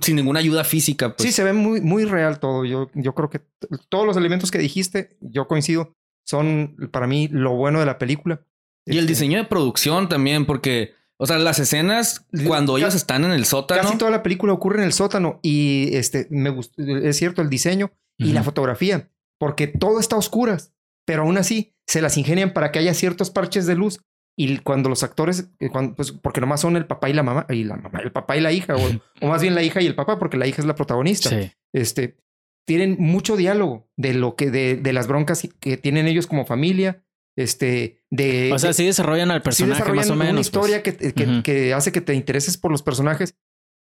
[0.00, 1.14] sin ninguna ayuda física.
[1.14, 1.28] Pues.
[1.28, 2.64] sí, se ve muy, muy real todo.
[2.64, 3.42] Yo, yo creo que
[3.90, 5.92] todos los elementos que dijiste, yo coincido,
[6.26, 8.40] son para mí lo bueno de la película.
[8.86, 13.24] Y el Este, diseño de producción también, porque, o sea, las escenas cuando ellos están
[13.24, 13.82] en el sótano.
[13.82, 17.50] Casi toda la película ocurre en el sótano y este me gustó, es cierto, el
[17.50, 20.72] diseño y la fotografía, porque todo está a oscuras,
[21.06, 24.00] pero aún así se las ingenian para que haya ciertos parches de luz
[24.38, 27.46] y cuando los actores, eh, cuando- pues porque nomás son el papá y la mamá,
[27.48, 28.80] y la mamá, el papá y la hija, o,
[29.22, 31.30] o más bien la hija y el papá, porque la hija es la protagonista.
[31.30, 31.50] Sí.
[31.74, 32.18] Este,
[32.66, 37.02] tienen mucho diálogo de lo que, de, de las broncas que tienen ellos como familia,
[37.36, 38.50] este, de...
[38.52, 40.30] O sea, de- sí desarrollan al sí personaje desarrollan más o menos.
[40.32, 40.46] una pues.
[40.46, 41.42] historia que, que, Ujú.
[41.42, 43.36] que hace que te intereses por los personajes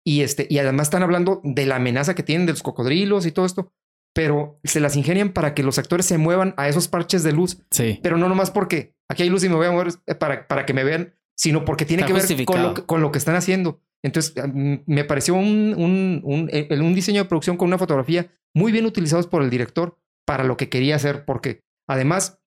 [0.05, 3.31] y este y además están hablando de la amenaza que tienen de los cocodrilos y
[3.31, 3.73] todo esto,
[4.13, 7.59] pero se las ingenian para que los actores se muevan a esos parches de luz,
[7.71, 7.99] Sí.
[8.03, 10.65] pero no nomás porque aquí hay luz y me voy a mover eh, para, para
[10.65, 13.35] que me vean, sino porque tiene Está que ver con lo, con lo que están
[13.35, 13.81] haciendo.
[14.03, 18.31] Entonces, mm, me pareció un, un, un, eh, un diseño de producción con una fotografía
[18.55, 22.39] muy bien utilizados por el director para lo que quería hacer, porque además,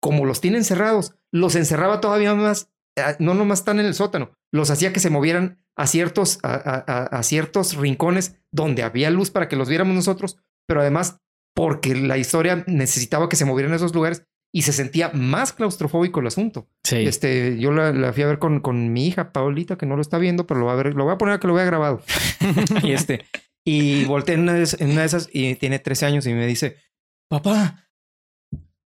[0.00, 4.30] como los tiene encerrados, los encerraba todavía más, eh, no nomás están en el sótano,
[4.52, 9.10] los hacía que se movieran a ciertos, a, a- a- a ciertos rincones donde había
[9.10, 11.18] luz para que los viéramos nosotros, pero además
[11.54, 16.20] porque la historia necesitaba que se movieran a esos lugares y se sentía más claustrofóbico
[16.20, 16.68] el asunto.
[16.84, 16.96] Sí.
[17.06, 20.00] Este, yo la, la fui a ver con, con mi hija, Paulita, que no lo
[20.02, 21.64] está viendo, pero lo va a ver, lo voy a poner a que lo vea
[21.64, 22.00] grabado.
[22.82, 23.24] y este,
[23.66, 26.32] y volteé en una, de, es- en una de esas y tiene 13 años y
[26.32, 26.76] me dice,
[27.28, 27.87] papá,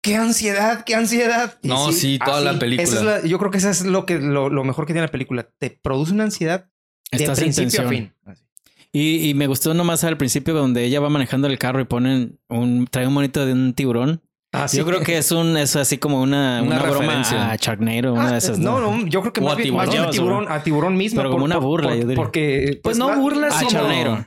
[0.03, 1.59] qué ansiedad, qué ansiedad.
[1.63, 2.83] Y No, sí, toda la película.
[2.83, 5.07] esa es la- yo creo que eso es lo que lo, lo mejor que tiene
[5.07, 5.49] la película.
[5.59, 6.69] Te produce una ansiedad
[7.13, 8.13] de Estás principio a fin.
[8.25, 8.43] Así.
[8.93, 12.39] Y, y me gustó nomás al principio donde ella va manejando el carro y ponen
[12.49, 14.21] un, trae un monito de un tiburón.
[14.53, 14.79] Ah, sí.
[14.79, 18.29] Yo creo que es un, es así como una, Una una, broma a Sharknado, una
[18.29, 18.59] Ah, de esas.
[18.59, 20.47] no, no, yo creo que más a bien, más bien a tiburón.
[20.49, 21.19] a tiburón mismo.
[21.21, 22.17] Pero como una burla, yo diría.
[22.17, 23.61] Porque, Pues no la- burla, Ah,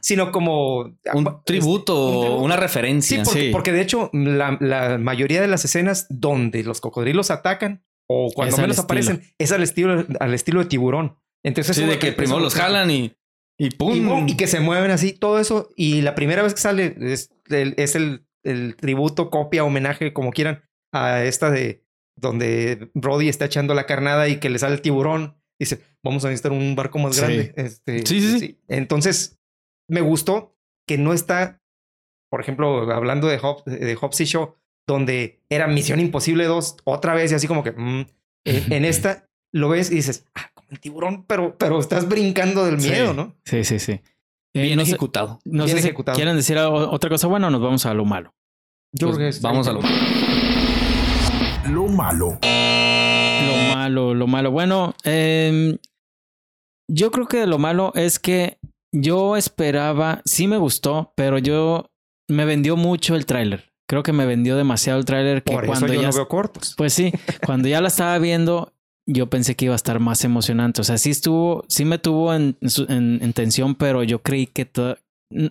[0.02, 2.36] sino, como un este, tributo un tributo.
[2.38, 3.24] una Sí, referencia.
[3.24, 3.50] porque, Sí.
[3.52, 8.56] porque de hecho la, la mayoría de las escenas donde los cocodrilos atacan o cuando
[8.56, 11.18] Es menos aparecen es al estilo al estilo de tiburón.
[11.44, 13.14] Entonces Sí, de que primero los jalan y,
[13.58, 14.26] y pum.
[14.30, 17.74] y, que se mueven así todo eso y la primera vez que sale es el,
[17.78, 21.84] es el, el tributo, copia, homenaje, como quieran a esta de
[22.16, 25.36] donde Brody está echando la carnada y que le sale el tiburón.
[25.60, 27.22] Dice, vamos a necesitar un barco más Sí.
[27.22, 27.54] grande.
[27.58, 28.60] Este, Sí, sí, sí.
[28.68, 29.40] Entonces,
[29.90, 30.56] me gustó
[30.88, 31.62] que no está,
[32.30, 34.56] por ejemplo, hablando de, Hobbs, de Hobbs y Shaw,
[34.88, 38.06] donde era Misión Imposible 2 otra vez y así como que mm,
[38.46, 42.66] en, en esta lo ves y dices, ah, como el tiburón, pero, pero estás brincando
[42.66, 42.90] del Sí.
[42.90, 43.36] miedo, ¿no?
[43.46, 44.02] Sí, sí, sí.
[44.56, 45.40] Eh, Bien no sé, ejecutado.
[45.46, 46.16] no bien sé si ejecutado.
[46.16, 48.34] quieren decir otra cosa buena o nos vamos a lo malo.
[48.96, 49.82] Yo Pues creo que es- vamos a lo
[51.70, 52.40] Lo malo.
[52.42, 54.52] Lo malo, lo malo.
[54.52, 55.78] Bueno, em,
[56.90, 58.58] yo creo que lo malo es que
[58.94, 61.88] yo esperaba, sí me gustó, pero yo
[62.30, 63.72] me vendió mucho el tráiler.
[63.90, 66.28] Creo que me vendió demasiado el tráiler que Por eso cuando yo ya no veo
[66.28, 66.76] cortos.
[66.78, 67.12] Pues sí,
[67.46, 68.73] cuando ya la estaba viendo,
[69.06, 70.82] yo pensé que iba a estar más emocionante.
[70.82, 72.56] O sea, sí estuvo, sí me tuvo en,
[72.88, 74.70] en- en tensión, pero yo creí que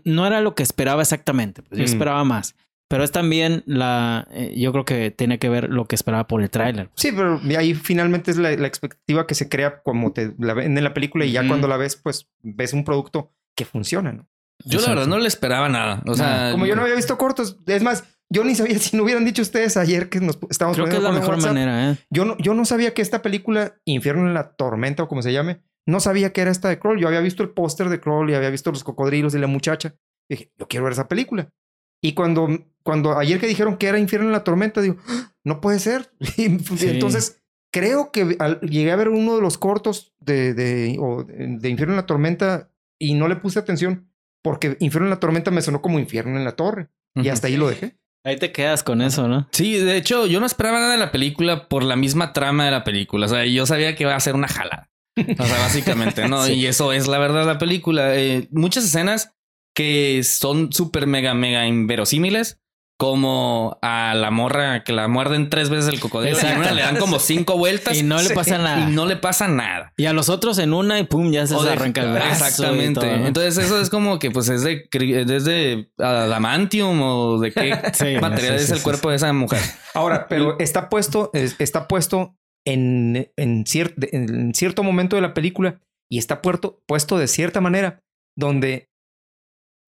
[0.05, 1.63] no era lo que esperaba exactamente.
[1.63, 1.89] Pues yo Mm.
[1.89, 2.55] esperaba más.
[2.89, 6.43] Pero es también la, eh, yo creo que tiene que ver lo que esperaba por
[6.43, 6.91] el tráiler.
[6.95, 10.77] Sí, pero ahí finalmente es la, la expectativa que se crea como te la ven
[10.77, 11.49] en la película y ya Ujú.
[11.49, 14.27] cuando la ves, pues ves un producto que funciona, ¿no?
[14.65, 16.03] Yo la verdad no le esperaba nada.
[16.07, 19.03] O sea, Como yo no había visto cortos, es más, yo ni sabía si no
[19.05, 21.51] hubieran dicho ustedes ayer que nos estábamos Creo que es la mejor WhatsApp.
[21.53, 21.97] manera, ¿eh?
[22.11, 25.33] Yo no, yo no sabía que esta película, Infierno en la Tormenta o como se
[25.33, 26.99] llame, no sabía que era esta de Crawl.
[27.01, 29.95] Yo había visto el póster de Crawl y había visto los cocodrilos y la muchacha.
[30.31, 31.53] Y dije, yo quiero ver esa película.
[32.01, 32.49] Y cuando,
[32.83, 36.11] cuando ayer que dijeron que era Infierno en la Tormenta, digo, "Ah, no puede ser.
[36.37, 36.89] Y Sí.
[36.89, 37.43] entonces
[37.73, 41.69] creo que al- llegué a ver uno de los cortos de, de, o de- de
[41.69, 44.09] Infierno en la Tormenta y no le puse atención
[44.43, 46.89] porque Infierno en la Tormenta me sonó como Infierno en la Torre.
[47.15, 47.99] Y hasta ahí lo dejé.
[48.25, 49.49] Ahí te quedas con eso, ¿no?
[49.53, 52.71] Sí, de hecho, yo no esperaba nada de la película por la misma trama de
[52.71, 53.27] la película.
[53.27, 54.91] O sea, yo sabía que iba a ser una jalada.
[55.17, 56.43] O sea, básicamente, ¿no?
[56.47, 56.55] Sí.
[56.55, 58.17] Y eso es la verdad la película.
[58.17, 59.35] Eh, muchas escenas
[59.75, 62.62] que son súper mega, mega inverosímiles.
[62.99, 66.99] Como a la morra que la muerden tres veces el cocodrilo en una le dan
[66.99, 68.35] como cinco vueltas Y no le Sí.
[68.35, 68.89] pasa nada.
[68.89, 69.93] y no le pasa nada.
[69.97, 72.29] Y a los otros en una y pum, ya se de- arranca el brazo.
[72.45, 73.01] Exactamente.
[73.01, 73.27] todo, ¿no?
[73.27, 78.17] Entonces, eso es como que pues es de, es de adamantium o de qué Sí,
[78.21, 79.61] material sí, es sí, el sí, cuerpo de esa mujer.
[79.95, 85.35] Ahora, pero está puesto, es- está puesto en, en, cier- en cierto momento de la
[85.35, 88.01] película y está puerto, puesto de cierta manera
[88.39, 88.91] donde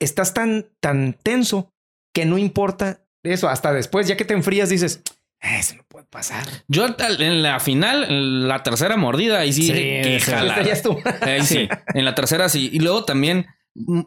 [0.01, 1.71] estás tan, tan tenso
[2.15, 3.49] que no importa eso.
[3.49, 5.03] Hasta después, ya que te enfrías, dices,
[5.43, 6.47] "Ah, eso no puede pasar.
[6.69, 6.87] Yo
[7.19, 11.01] en la final, en la tercera mordida, ahí sí, Sí, estuvo.
[11.21, 11.69] Ahí sí.
[11.95, 12.71] En la tercera sí.
[12.73, 13.47] Y luego también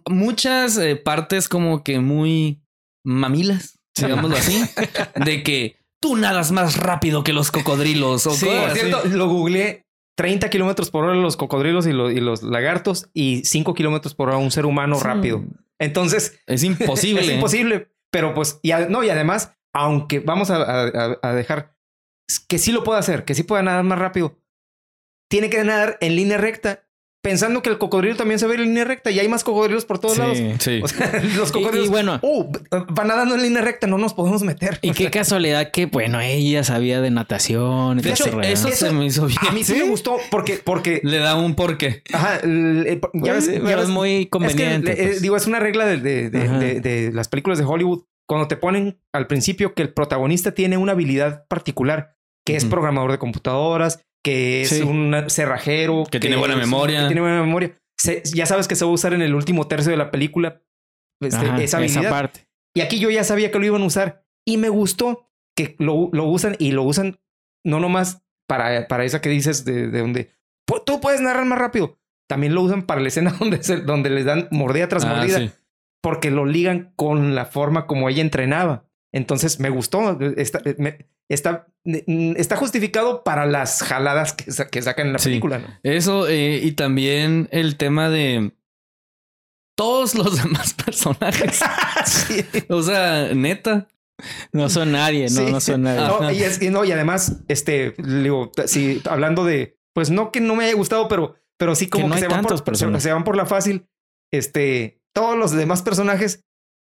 [0.09, 2.61] muchas eh, partes como que muy
[3.03, 4.61] mamilas, digámoslo así,
[5.25, 8.79] de que tú nadas más rápido que los cocodrilos o Sí, así.
[8.79, 9.83] cierto, lo googleé.
[10.15, 14.29] 30 kilómetros por hora los cocodrilos y, lo- y los lagartos y 5 kilómetros por
[14.29, 15.03] hora un ser humano Sí.
[15.03, 15.43] rápido.
[15.79, 17.21] Entonces, Es imposible.
[17.25, 17.89] Es imposible.
[18.11, 20.83] Pero pues, y no, y además, aunque vamos a,
[21.21, 21.75] a- dejar
[22.47, 24.37] que sí lo puede hacer, que sí puede nadar más rápido,
[25.29, 26.86] tiene que nadar en línea recta,
[27.27, 29.99] pensando que el cocodrilo también se ve en línea recta y hay más cocodrilos por
[29.99, 30.19] todos Sí.
[30.21, 30.37] lados.
[30.59, 30.79] Sí.
[30.81, 31.87] O sea, los cocodrilos.
[31.87, 32.19] y bueno.
[32.21, 32.49] "Oh,
[32.97, 34.79] va nadando en línea recta, no nos podemos meter.
[34.81, 37.99] Y qué casualidad que, bueno, ella sabía de natación.
[37.99, 39.39] y De hecho, eso se me hizo bien.
[39.47, 42.01] A mí sí, me gustó porque, porque, Le da un porqué.
[42.13, 44.91] ajá, ya ves, ya ves- es muy Es que, conveniente.
[44.93, 45.21] eh, pues.
[45.21, 46.59] digo, es una regla de, de- de- Ajá.
[46.59, 48.03] de- de las películas de Hollywood.
[48.29, 53.11] Cuando te ponen al principio que el protagonista tiene una habilidad particular, que es programador
[53.11, 54.81] de computadoras, que es Sí.
[54.81, 57.01] un cerrajero, Que tiene buena es- memoria.
[57.01, 57.77] que tiene buena memoria.
[57.97, 60.61] Se- ya sabes que se va a usar en el último tercio de la película
[61.21, 62.09] este, Ajá, esa habilidad.
[62.11, 62.47] parte.
[62.75, 66.09] Y aquí yo ya sabía que lo iban a usar y me gustó que lo,
[66.13, 67.19] lo usan y lo usan
[67.65, 70.31] no nomás para, para esa que dices de, de donde
[70.69, 71.97] "Pu- tú puedes narrar más rápido.
[72.29, 75.39] También lo usan para la escena donde, se- donde les dan mordida tras Ah, mordida
[75.39, 75.51] sí.
[76.03, 78.85] porque lo ligan con la forma como ella entrenaba.
[79.13, 80.19] Entonces me gustó.
[80.37, 85.29] Está, me- está, está justificado para las jaladas que, sa- que sacan en la Sí.
[85.29, 85.59] película.
[85.59, 85.67] ¿no?
[85.83, 88.51] Eso eh, y también el tema de
[89.77, 91.59] todos los demás personajes.
[92.05, 92.45] Sí.
[92.69, 93.87] O sea, neta.
[94.51, 95.51] No son nadie, no, Sí.
[95.51, 95.99] no son nadie.
[96.01, 100.39] No, y, es- y no, y además, este, digo, sí, hablando de, pues no que
[100.41, 102.77] no me haya gustado, pero, pero sí como Que no que, se, van tantos por,
[102.77, 103.87] se van por la fácil.
[104.33, 106.45] Este, todos los demás personajes,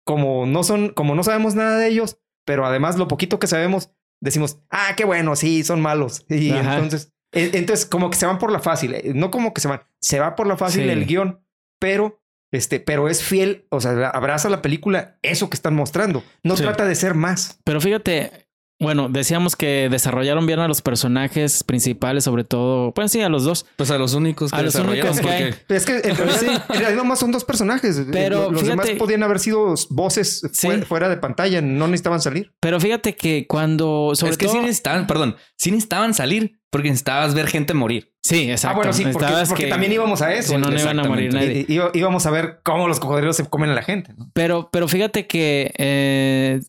[0.08, 3.92] como no son, como no sabemos nada de ellos, pero además lo poquito que sabemos,
[4.24, 6.26] decimos, ah, qué bueno, sí, son malos.
[6.30, 6.76] Y Ajá.
[6.76, 9.68] entonces, e- entonces como que se van por la fácil, eh, no como que se
[9.68, 10.90] van, se va por la fácil Sí.
[10.90, 11.46] el guion,
[11.80, 12.20] pero
[12.54, 16.24] este, pero es fiel, o sea, abraza la película eso que están mostrando.
[16.44, 16.64] No Sí.
[16.64, 17.60] trata de ser más.
[17.66, 18.47] Pero fíjate,
[18.80, 23.44] bueno, decíamos que desarrollaron bien a los personajes principales, sobre todo, pues sí, a los
[23.44, 23.66] dos.
[23.76, 26.66] Pues a los únicos que A los desarrollaron, únicos que porque- Es que en realidad,
[26.70, 28.02] en realidad nomás son dos personajes.
[28.12, 30.68] Pero los fíjate- demás podían haber sido voces Sí.
[30.88, 32.54] fuera de pantalla, no necesitaban salir.
[32.60, 36.90] Pero fíjate que cuando, sobre es que todo, sí necesitaban, perdón, sí necesitaban salir porque
[36.90, 38.14] necesitabas ver gente morir.
[38.24, 38.74] sí, exacto.
[38.74, 40.50] Ah, bueno, sí, porque, Necesitabas porque que- también íbamos a eso.
[40.50, 41.66] Si no, no iban a morir nadie.
[41.94, 44.14] Íbamos a ver cómo los cocodrilos se comen a la gente.
[44.18, 44.30] ¿no?
[44.34, 46.60] Pero, pero fíjate que eh,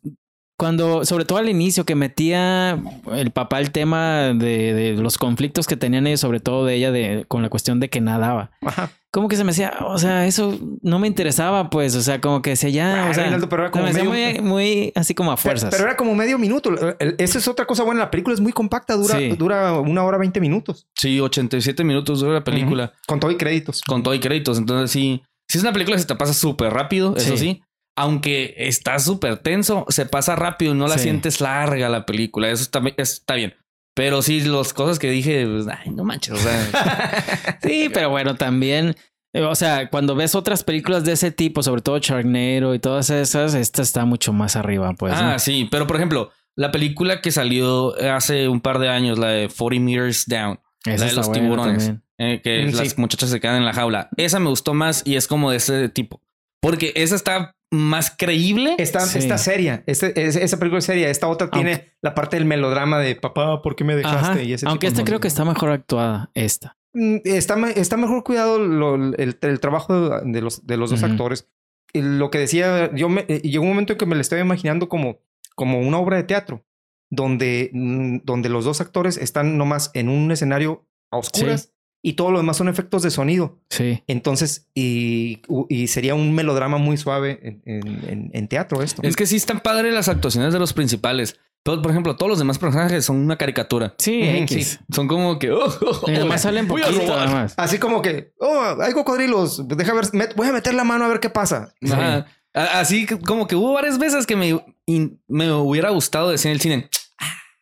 [0.58, 2.78] cuando, sobre todo al inicio, que metía
[3.14, 6.90] el papá el tema de, de los conflictos que tenían ellos, sobre todo de ella,
[6.90, 8.50] de, con la cuestión de que nadaba.
[8.62, 8.90] Ajá.
[9.12, 12.42] Como que se me decía, o sea, eso no me interesaba, pues, o sea, como
[12.42, 14.50] que se ya, Ah, o sea, Reinaldo, pero era se me como hacía medio- muy,
[14.50, 15.70] muy así como a fuerzas.
[15.70, 16.72] pero era como medio minuto.
[17.18, 18.00] Esa es otra cosa buena.
[18.00, 19.28] La película es muy compacta, dura, Sí.
[19.38, 20.88] dura una hora 20 minutos.
[20.94, 23.80] Sí, 87 minutos dura la película Con todo y créditos.
[23.82, 24.58] con todo y créditos.
[24.58, 27.38] Entonces sí, sí es una película que se te pasa súper rápido, eso Sí.
[27.38, 27.62] sí.
[28.00, 31.04] Aunque está súper tenso, se pasa rápido y no la Sí.
[31.04, 32.48] sientes larga la película.
[32.50, 33.54] Eso está, está bien.
[33.94, 36.34] Pero sí, las cosas que dije, pues, ay, no manches.
[36.34, 38.94] O sea, Sí, pero bueno, también,
[39.32, 43.10] eh, o sea, cuando ves otras películas de ese tipo, sobre todo Charnero y todas
[43.10, 45.14] esas, esta está mucho más arriba, pues.
[45.16, 45.38] ah, ¿no?
[45.40, 45.66] sí.
[45.70, 49.84] Pero por ejemplo, la película que salió hace un par de años, la de 40
[49.84, 51.92] Meters Down, Esa la de los tiburones.
[52.18, 52.76] eh, que Mm, sí.
[52.76, 54.08] las muchachas se quedan en la jaula.
[54.16, 56.22] Esa me gustó más y es como de ese tipo.
[56.60, 58.74] Porque esa está más creíble.
[58.78, 59.18] Está, Sí.
[59.18, 59.84] está seria.
[59.86, 61.10] Este- es- esa película es seria.
[61.10, 64.16] Esta otra tiene la parte del melodrama de papá, ¿por qué me dejaste?
[64.40, 64.42] Ajá.
[64.42, 66.76] Y ese Aunque esta creo que está mejor actuada, esta.
[66.94, 71.48] Mm, Está, está mejor cuidado lo- el, el trabajo de los, de los dos actores.
[71.92, 74.88] Lo que decía, yo me, eh, llegó un momento en que me lo estaba imaginando
[74.88, 75.18] como,
[75.54, 76.64] como una obra de teatro,
[77.10, 82.30] donde, mm, donde los dos actores están nomás en un escenario a oscuras y todo
[82.30, 83.58] lo demás son efectos de sonido.
[83.70, 84.02] Sí.
[84.06, 89.02] Entonces, y, y sería un melodrama muy suave en, en- teatro esto.
[89.04, 91.38] Es que sí están padres las actuaciones de los principales.
[91.64, 93.94] Pero, por ejemplo, todos los demás personajes son una caricatura.
[93.98, 94.46] Sí.
[94.94, 95.50] Son como que.
[95.50, 97.26] oh, oh, Y oh, además salen poquito, robar.
[97.26, 97.54] nada más.
[97.56, 101.08] Así como que, oh, hay cocodrilos, deja ver, met- voy a meter la mano a
[101.08, 101.74] ver qué pasa.
[101.90, 102.26] Ajá.
[102.54, 106.60] Así como que hubo varias veces que me, in- me hubiera gustado decir en el
[106.60, 106.88] cine.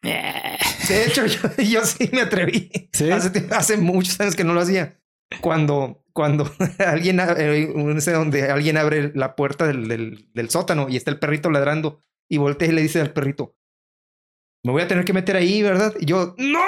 [0.07, 2.71] De hecho, yo, yo sí me atreví.
[2.93, 3.11] ¿Sí?
[3.11, 5.01] Hace, hace muchos años que no lo hacía.
[5.41, 10.89] Cuando, cuando alguien, eh, no sé donde alguien abre la puerta del, del, del sótano
[10.89, 13.57] y está el perrito ladrando y voltea y le dice al perrito,
[14.67, 15.95] me voy a tener que meter ahí, ¿verdad?
[16.01, 16.61] Y yo, ¡No!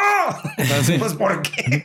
[0.98, 1.84] Pues, ¿por qué?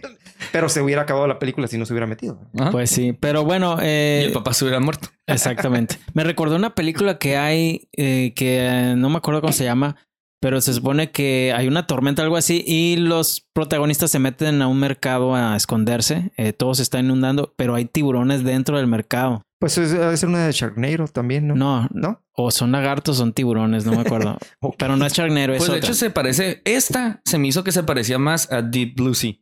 [0.51, 2.39] Pero se hubiera acabado la película si no se hubiera metido.
[2.59, 2.69] Ajá.
[2.69, 5.09] Pues sí, pero bueno, eh, y el papá se hubiera muerto.
[5.25, 5.97] Exactamente.
[6.13, 9.95] Me recordó una película que hay eh, que no me acuerdo cómo se llama,
[10.43, 14.67] pero se supone que hay una tormenta, algo así, y los protagonistas se meten a
[14.67, 16.31] un mercado a esconderse.
[16.37, 19.41] eh, todo se está inundando, pero hay tiburones dentro del mercado.
[19.59, 21.55] Pues es- debe ser una de Sharknado también, ¿no?
[21.55, 22.21] No, ¿No?
[22.35, 24.37] o son lagartos, son tiburones, no me acuerdo.
[24.77, 25.87] Pero no es Charnero, es Pues de otra.
[25.87, 26.61] hecho se parece.
[26.65, 29.33] Esta se me hizo que se parecía más a Deep Blue Sea.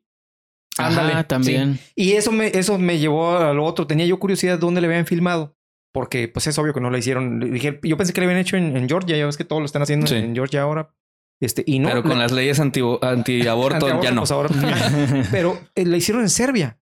[0.78, 1.80] Ajá, Ándale, también.
[1.96, 3.88] Y eso me, eso me llevó a lo otro.
[3.88, 5.56] Tenía yo curiosidad de dónde le habían filmado.
[5.94, 7.40] Porque pues es obvio que no la hicieron.
[7.52, 9.18] Dije, yo pensé que le habían hecho en, en Georgia.
[9.18, 10.16] Ya ves que todo lo están haciendo Sí.
[10.16, 10.94] en Georgia ahora.
[11.42, 11.90] Este, y no.
[11.90, 14.22] pero con la- las leyes anti, antiaborto antiaborto, ya no.
[14.22, 14.50] pues, ahora-
[15.32, 16.80] pero eh, la hicieron en Serbia.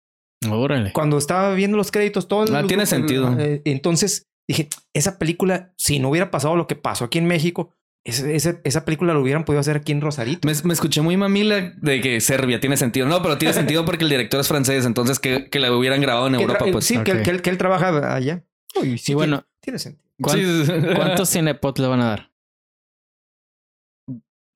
[0.50, 0.92] Órale.
[0.94, 2.46] Cuando estaba viendo los créditos, todo.
[2.56, 3.36] Ah, el- tiene el- sentido.
[3.40, 7.72] eh, entonces dije, esa película, si no hubiera pasado lo que pasó aquí en México,
[8.06, 10.48] ese- esa película lo hubieran podido hacer aquí en Rosarito.
[10.48, 13.06] Me, me escuché muy mamila de que Serbia tiene sentido.
[13.08, 14.86] No, pero tiene sentido porque el director es francés.
[14.86, 16.86] Entonces que, que la hubieran grabado en Que Europa, tra- pues.
[16.86, 17.22] sí, que, Ok.
[17.24, 18.44] que él, que él trabaja allá.
[18.82, 20.04] Uy, sí, Y bueno, tiene, tiene sentido.
[20.22, 20.96] ¿cuán- Sí.
[20.96, 22.27] ¿cuántos cinepots le van a dar?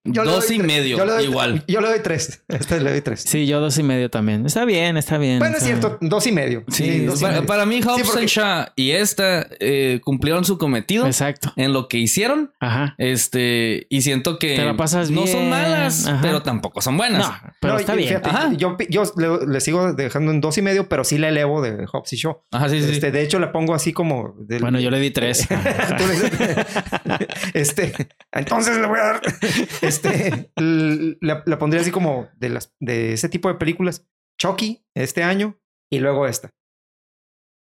[0.03, 0.65] Yo Dos y tres.
[0.67, 1.63] medio, Yo doy- igual.
[1.67, 2.41] Yo le doy tres.
[2.47, 3.21] Este le doy tres.
[3.21, 4.47] Sí, yo dos y medio también.
[4.47, 5.37] Está bien, está bien.
[5.37, 6.63] Bueno, es cierto, dos y medio.
[6.69, 7.45] Sí, dos y para, medio.
[7.47, 11.53] para mí, Hobbs porque- and Shaw y esta eh, cumplieron su cometido Exacto.
[11.55, 12.51] en lo que hicieron.
[12.59, 12.95] Ajá.
[12.97, 15.33] Este, y siento que Te la pasas no bien.
[15.37, 16.19] son malas, Ajá.
[16.21, 17.19] pero tampoco son buenas.
[17.27, 18.07] No, pero No, está bien.
[18.09, 18.53] fíjate, Ajá.
[18.57, 21.85] yo, yo le, le sigo dejando en dos y medio, pero sí le elevo de
[21.85, 22.41] Hobbs y Shaw.
[22.51, 22.89] Ajá, sí, sí.
[22.91, 24.33] Este, de hecho, le pongo así como.
[24.39, 25.47] del- Bueno, yo le di tres.
[27.53, 27.93] Este,
[28.31, 29.21] entonces le voy a dar.
[29.95, 30.51] Este,
[31.21, 34.07] la, la pondría así como de las de ese tipo de películas.
[34.39, 35.59] Chucky este año
[35.91, 36.49] y luego esta.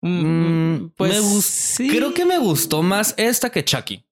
[0.01, 1.87] Mm, pues me gus- sí.
[1.89, 4.05] Creo que me gustó más esta que Chucky.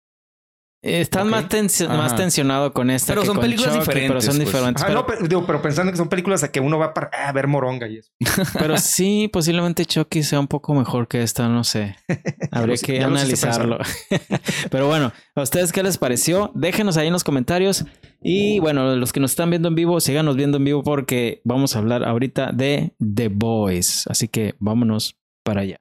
[0.84, 1.30] Estás Ok.
[1.30, 1.96] más, tensi- Ajá.
[1.96, 3.14] más tensionado con esta.
[3.14, 4.48] Pero que son con películas Chucky, Pero diferentes, son pues.
[4.48, 4.82] diferentes.
[4.84, 7.12] Ajá, pero, no, pero, digo, pero pensando que son películas a que uno va para
[7.14, 8.12] ah, ver moronga y eso.
[8.58, 11.98] pero sí, posiblemente Chucky sea un poco mejor que esta, no sé.
[12.52, 13.78] Habría que ya analizarlo.
[14.72, 16.52] pero bueno, ¿a ustedes qué les pareció?
[16.56, 17.86] Déjenos ahí en los comentarios.
[18.24, 21.76] Y bueno, los que nos están viendo en vivo, síganos viendo en vivo porque vamos
[21.76, 24.06] a hablar ahorita de The Boys.
[24.08, 25.78] Así que vámonos para allá.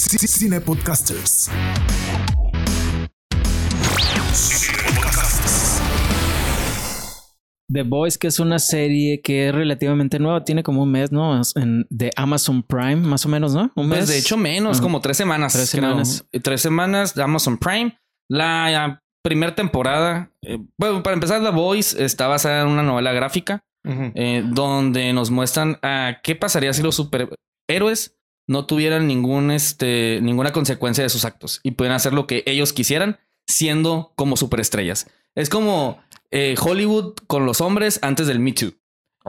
[0.00, 1.48] C- Cine Podcasters.
[7.72, 11.40] The Boys, que es una serie que es relativamente nueva, tiene como un mes, ¿no?
[11.54, 13.70] En- de Amazon Prime, más o menos, ¿no?
[13.76, 14.08] Un Pues mes.
[14.08, 14.82] de hecho menos, Ajá.
[14.82, 15.52] como tres semanas.
[15.52, 16.24] Tres semanas.
[16.42, 17.96] Tres semanas de Amazon Prime.
[18.28, 23.60] La primera temporada, eh, bueno, para empezar, The Voice está basada en una novela gráfica
[23.84, 28.16] eh, donde nos muestran a qué pasaría si los superhéroes
[28.50, 32.72] no tuvieran ningún, este, ninguna consecuencia de sus actos y pudieran hacer lo que ellos
[32.72, 35.06] quisieran siendo como superestrellas.
[35.34, 35.98] Es como
[36.32, 38.72] eh, Hollywood con los hombres antes del Me Too.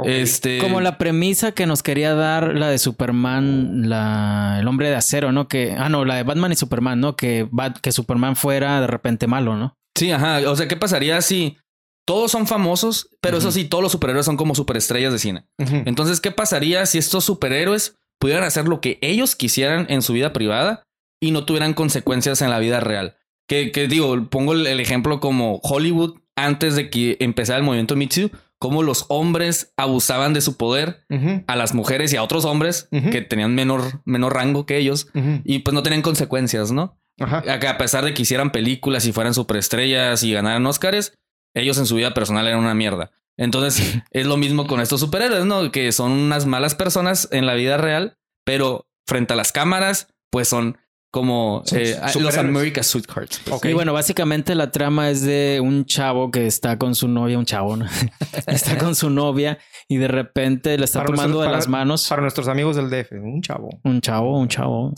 [0.06, 4.96] Este, Como la premisa que nos quería dar la de Superman, la, el hombre de
[4.96, 5.48] acero, ¿no?
[5.48, 7.16] Que, ah, no, la de Batman y Superman, ¿no?
[7.16, 9.78] Que, Bat- que Superman fuera de repente malo, ¿no?
[9.96, 10.50] Sí, ajá.
[10.50, 11.58] O sea, ¿qué pasaría si
[12.06, 15.46] todos son famosos, pero eso sí, todos los superhéroes son como superestrellas de cine?
[15.58, 20.32] Entonces, ¿qué pasaría si estos superhéroes pudieran hacer lo que ellos quisieran en su vida
[20.32, 20.84] privada
[21.20, 23.18] y no tuvieran consecuencias en la vida real?
[23.50, 27.96] Que, que digo, pongo el, el ejemplo como Hollywood antes de que empezara el movimiento
[27.96, 28.30] Me Too,
[28.62, 31.04] cómo los hombres abusaban de su poder
[31.48, 35.08] a las mujeres y a otros hombres que tenían menor, menor rango que ellos
[35.44, 36.96] y pues no tenían consecuencias, ¿no?
[37.20, 37.44] Ajá.
[37.48, 41.18] A pesar de que hicieran películas y fueran superestrellas y ganaran Oscars,
[41.56, 43.12] ellos en su vida personal eran una mierda.
[43.38, 45.72] Entonces es lo mismo con estos superhéroes, ¿no?
[45.72, 50.48] Que son unas malas personas en la vida real, pero frente a las cámaras, pues
[50.48, 50.78] son
[51.14, 52.38] como Son eh, los.
[52.38, 53.42] America's Sweethearts.
[53.44, 53.66] pues.
[53.66, 57.44] Y bueno, básicamente la trama es de un chavo que está con su novia, un
[57.46, 57.86] chavo, ¿no?
[58.48, 59.58] está con su novia
[59.90, 62.08] y de repente le está Para tomando nuestros- de para- las manos.
[62.08, 63.70] Para nuestros amigos del DF, un chavo.
[63.84, 64.94] Un chavo, un chavo.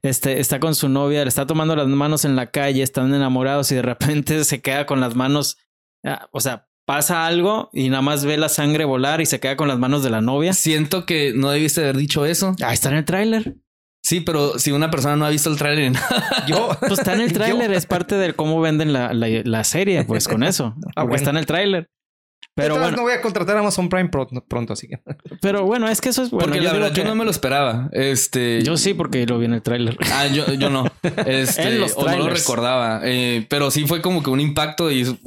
[0.00, 3.72] Este está con su novia, le está tomando las manos en la calle, están enamorados
[3.72, 5.56] y de repente se queda con las manos.
[6.04, 9.56] ah, O sea, pasa algo y nada más ve la sangre volar y se queda
[9.56, 10.54] con las manos de la novia.
[10.54, 12.56] Siento que no debiste haber dicho eso.
[12.64, 13.56] Ahí está en el tráiler.
[14.02, 15.92] Sí, pero si una persona no ha visto el tráiler,
[16.48, 16.70] Yo.
[16.80, 20.28] Pues está en el tráiler, es parte de cómo venden la, la, la serie, pues
[20.28, 20.74] con eso.
[20.96, 21.16] Ah, bueno.
[21.16, 21.90] está en el tráiler.
[22.54, 24.98] Pero Entonces, bueno, no voy a contratar a Amazon Prime pronto, pronto así que.
[25.42, 26.46] pero bueno, es que eso es bueno.
[26.46, 27.90] porque yo la verdad yo no me lo esperaba.
[27.92, 29.98] Este, Yo sí, porque lo vi en el tráiler.
[30.10, 30.86] Ah, yo, yo no.
[31.26, 33.02] Este, En los o no lo recordaba.
[33.04, 34.90] Eh, pero sí fue como que un impacto.
[34.90, 35.18] Y,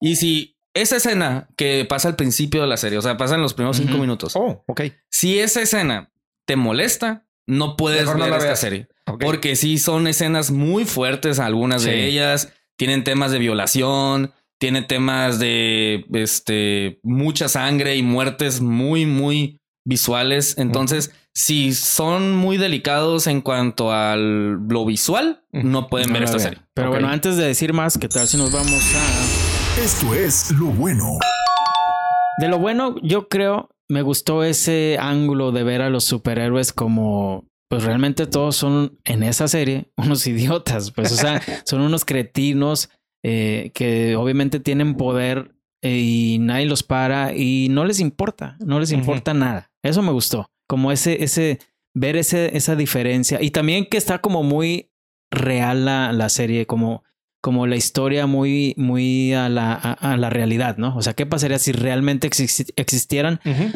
[0.00, 3.42] y si esa escena que pasa al principio de la serie, o sea, pasa en
[3.42, 4.34] los primeros cinco minutos.
[4.36, 4.82] Oh, ok.
[5.10, 6.10] Si esa escena
[6.46, 8.60] te molesta, no puedes Mejor no ver la esta veas.
[8.60, 8.88] serie.
[9.20, 11.90] Porque sí son escenas muy fuertes, algunas Sí.
[11.90, 12.52] de ellas.
[12.76, 20.56] Tienen temas de violación, tiene temas de este mucha sangre y muertes muy, muy visuales.
[20.58, 26.38] Entonces, si son muy delicados en cuanto a lo visual, no pueden No ver esta
[26.38, 26.48] vean.
[26.50, 26.64] serie.
[26.74, 29.43] Pero bueno, antes de decir más, ¿qué tal si nos vamos a...
[29.76, 31.18] Esto es lo bueno.
[32.38, 37.48] De lo bueno, yo creo, me gustó ese ángulo de ver a los superhéroes como,
[37.68, 42.88] pues realmente todos son en esa serie unos idiotas, pues o sea, son unos cretinos
[43.24, 48.78] eh, que obviamente tienen poder eh, y nadie los para y no les importa, no
[48.78, 49.72] les importa nada.
[49.82, 51.58] Eso me gustó, como ese, ese,
[51.94, 54.92] ver ese, esa diferencia y también que está como muy
[55.32, 57.02] real la, la serie, como
[57.44, 60.96] como la historia muy, muy a la, a, a la realidad, ¿no?
[60.96, 63.74] O sea, ¿qué pasaría si realmente exi- existieran eh,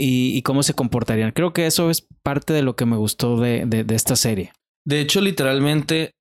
[0.00, 1.32] y, y cómo se comportarían?
[1.32, 4.52] Creo que eso es parte de lo que me gustó de, de, de esta serie.
[4.86, 6.12] De hecho, literalmente,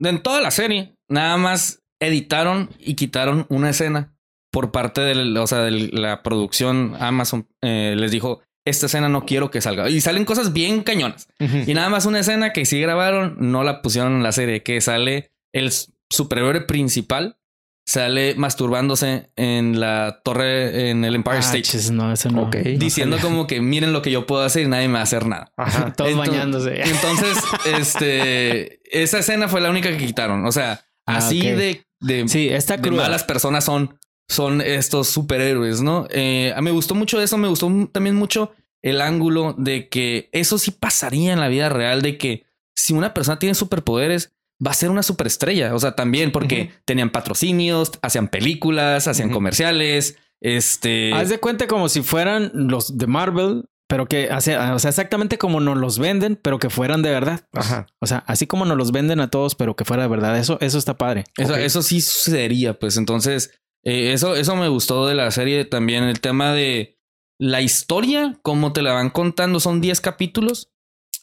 [0.00, 4.16] en toda la serie, nada más editaron y quitaron una escena
[4.50, 7.46] por parte de, o sea, de la producción Amazon.
[7.62, 9.90] eh, les dijo, esta escena no quiero que salga.
[9.90, 11.28] Y salen cosas bien cañonas.
[11.66, 14.80] Y nada más una escena que sí grabaron, no la pusieron en la serie, que
[14.80, 15.70] sale el
[16.10, 17.38] superhéroe principal,
[17.86, 21.62] sale masturbándose en la torre, en el Empire Ah, State.
[21.62, 22.50] chis, no, eso no.
[22.78, 25.26] Diciendo como que miren lo que yo puedo hacer y nadie me va a hacer
[25.26, 25.52] nada.
[25.56, 25.92] Ajá.
[25.92, 26.82] Todos Entonces- bañándose.
[26.82, 27.36] Entonces,
[27.78, 30.46] este, esa escena fue la única que quitaron.
[30.46, 33.02] O sea, Ah, así de, de, Sí, está de cruda.
[33.02, 36.06] malas personas son, son estos superhéroes, ¿no?
[36.10, 37.36] Eh, me gustó mucho eso.
[37.36, 42.00] Me gustó también mucho el ángulo de que eso sí pasaría en la vida real,
[42.00, 42.44] de que
[42.74, 44.32] si una persona tiene superpoderes,
[44.64, 45.74] va a ser una superestrella.
[45.74, 50.16] O sea, también porque tenían patrocinios, hacían películas, hacían comerciales.
[50.40, 51.12] Este.
[51.14, 55.38] Haz de cuenta como si fueran los de Marvel, pero que, hace- o sea, exactamente
[55.38, 57.46] como nos los venden, pero que fueran de verdad.
[57.52, 57.86] Ajá.
[58.00, 60.38] O sea, así como nos los venden a todos, pero que fuera de verdad.
[60.38, 61.24] Eso, eso está padre.
[61.36, 66.20] Eso sí sucedería, pues entonces, eh, eso, eso me gustó de la serie también, el
[66.20, 66.98] tema de
[67.38, 70.72] la historia, como te la van contando, son 10 capítulos,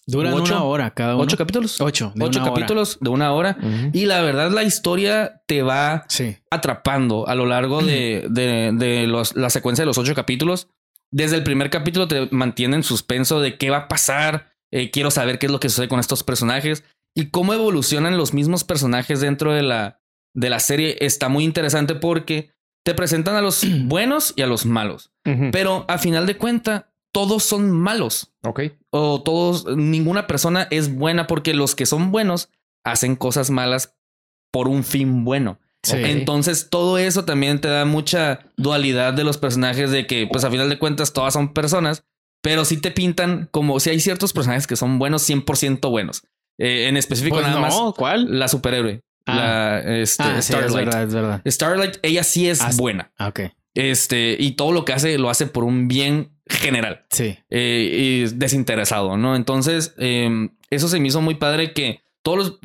[0.07, 0.53] Duran Ocho.
[0.55, 1.23] una hora cada uno.
[1.23, 2.11] 8 capítulos, Ocho.
[2.15, 2.53] de 8 una hora.
[2.61, 3.57] capítulos de una hora.
[3.93, 6.37] Y la verdad, la historia te va Sí.
[6.49, 10.69] atrapando a lo largo de, de, de los, la secuencia de los ocho capítulos.
[11.11, 14.53] Desde el primer capítulo te mantiene en suspenso de qué va a pasar.
[14.73, 16.83] eh, quiero saber qué es lo que sucede con estos personajes
[17.13, 19.99] y cómo evolucionan los mismos personajes dentro de la,
[20.33, 20.95] de la serie.
[21.01, 22.51] Está muy interesante porque
[22.85, 25.11] te presentan a los buenos y a los malos.
[25.51, 28.31] Pero a final de cuenta, todos son malos.
[28.43, 28.61] Ok.
[28.89, 32.49] O todos, ninguna persona es buena porque los que son buenos
[32.83, 33.95] hacen cosas malas
[34.51, 35.59] por un fin bueno.
[35.83, 35.97] Sí.
[35.97, 40.51] Entonces, todo eso también te da mucha dualidad de los personajes de que, pues a
[40.51, 42.03] final de cuentas, todas son personas,
[42.43, 46.23] pero sí te pintan como si hay ciertos personajes que son buenos, 100% buenos.
[46.59, 48.39] Eh, en específico, Pues nada no, más ¿cuál?
[48.39, 49.01] la superhéroe.
[49.25, 49.35] Ah.
[49.35, 50.85] La este, Ah, sí, es Starlight.
[50.85, 51.41] verdad, es verdad.
[51.47, 53.11] Starlight, ella sí es Ah, buena.
[53.17, 53.39] Ah, ok.
[53.75, 57.37] Este, y todo lo que hace lo hace por un bien general Sí.
[57.49, 59.35] eh, y desinteresado, ¿no?
[59.35, 62.59] Entonces, eh, eso se me hizo muy padre que todos los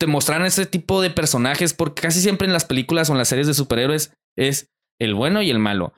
[0.00, 3.28] te mostraran ese tipo de personajes, porque casi siempre en las películas o en las
[3.28, 5.92] series de superhéroes es el bueno y el malo.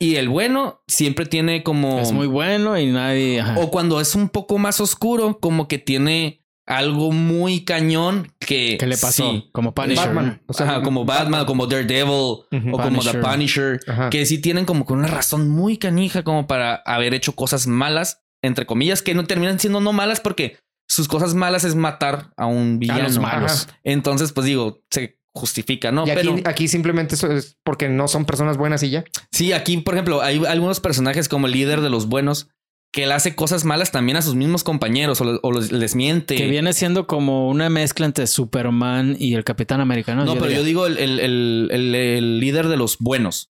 [0.00, 2.00] Y el bueno siempre tiene como...
[2.00, 3.40] Es muy bueno y nadie.
[3.40, 3.58] ajá.
[3.60, 6.39] O cuando es un poco más oscuro, como que tiene
[6.70, 8.76] algo muy cañón que...
[8.78, 9.30] ¿Qué le pasó?
[9.32, 9.48] sí.
[9.52, 10.06] Como Punisher.
[10.06, 10.40] Batman.
[10.46, 12.46] O sea, Ajá, como Batman, como Daredevil o
[12.80, 13.80] como The Punisher.
[13.88, 14.08] Ajá.
[14.10, 18.22] que sí tienen como que una razón muy canija como para haber hecho cosas malas,
[18.42, 20.58] entre comillas, que no terminan siendo no malas porque
[20.88, 23.02] sus cosas malas es matar a un A villano.
[23.02, 23.66] los malos.
[23.68, 23.78] Ajá.
[23.84, 26.06] Entonces, pues digo, se justifica, ¿no?
[26.06, 29.04] y aquí, Pero aquí simplemente eso es porque no son personas buenas y ya.
[29.32, 32.48] sí, aquí, por ejemplo, hay algunos personajes como el líder de los buenos
[32.92, 35.94] que él hace cosas malas también a sus mismos compañeros o, lo- o los- les
[35.94, 36.34] miente.
[36.34, 40.24] Que viene siendo como una mezcla entre Superman y el Capitán Americano.
[40.24, 40.58] no, pero diría.
[40.58, 43.50] yo digo el, el- el- el- el líder de los buenos.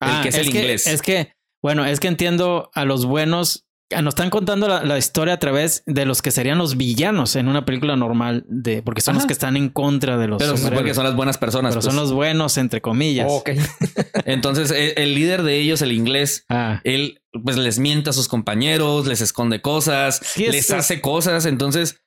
[0.00, 0.86] el Ah, que es el inglés.
[0.86, 1.32] Es que,
[1.62, 3.66] bueno, es que entiendo a los buenos.
[3.92, 7.36] ah, Nos están contando la, la historia a través de los que serían los villanos
[7.36, 10.52] en una película normal, de porque son los que están en contra de los Pero
[10.52, 10.96] se supone que superhéroes.
[10.96, 11.72] son las buenas personas.
[11.74, 11.92] Pero pues.
[11.94, 13.26] son los buenos, entre comillas.
[13.28, 13.50] ok.
[14.24, 18.28] Entonces, el, el líder de ellos, el inglés, Ah, él pues les miente a sus
[18.28, 21.44] compañeros, les esconde cosas, Sí, es- les hace cosas.
[21.46, 22.00] Entonces,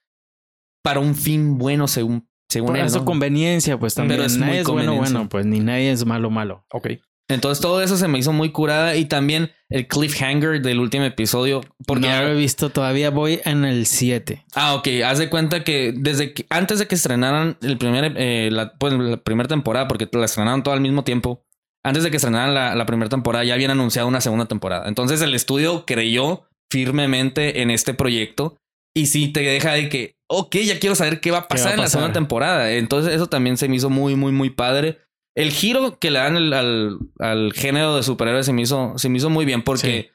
[0.84, 2.86] para un fin bueno, según, según él.
[2.86, 3.05] eso ¿no?
[3.05, 4.17] conveniencia, pues también.
[4.19, 6.65] Pero es muy es bueno, bueno, pues ni nadie es malo, malo.
[6.71, 6.89] Ok.
[7.29, 8.97] Entonces, todo eso se me hizo muy curada.
[8.97, 11.61] Y también el cliffhanger del último episodio.
[11.88, 14.43] Porque no lo he visto todavía, voy en el 7.
[14.53, 14.88] Ah, ok.
[15.05, 18.91] Haz de cuenta que desde que antes de que estrenaran el primer, eh, la, pues,
[18.93, 21.45] la primera temporada, porque la estrenaron todo al mismo tiempo,
[21.84, 24.88] antes de que estrenaran la, la primera temporada, ya habían anunciado una segunda temporada.
[24.88, 28.57] Entonces el estudio creyó firmemente en este proyecto
[28.95, 31.47] y sí te deja de que, ok, ya quiero saber qué va a ¿Qué va
[31.49, 32.71] pasar en la segunda temporada.
[32.73, 34.99] Entonces eso también se me hizo muy, muy, muy padre.
[35.36, 39.07] El giro que le dan al, al- al género de superhéroes se me hizo, se
[39.09, 40.11] me hizo muy bien porque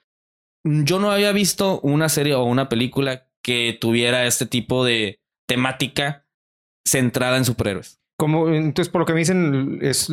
[0.64, 6.26] yo no había visto una serie o una película que tuviera este tipo de temática
[6.86, 8.00] centrada en superhéroes.
[8.18, 10.10] Como, entonces, por lo que me dicen, es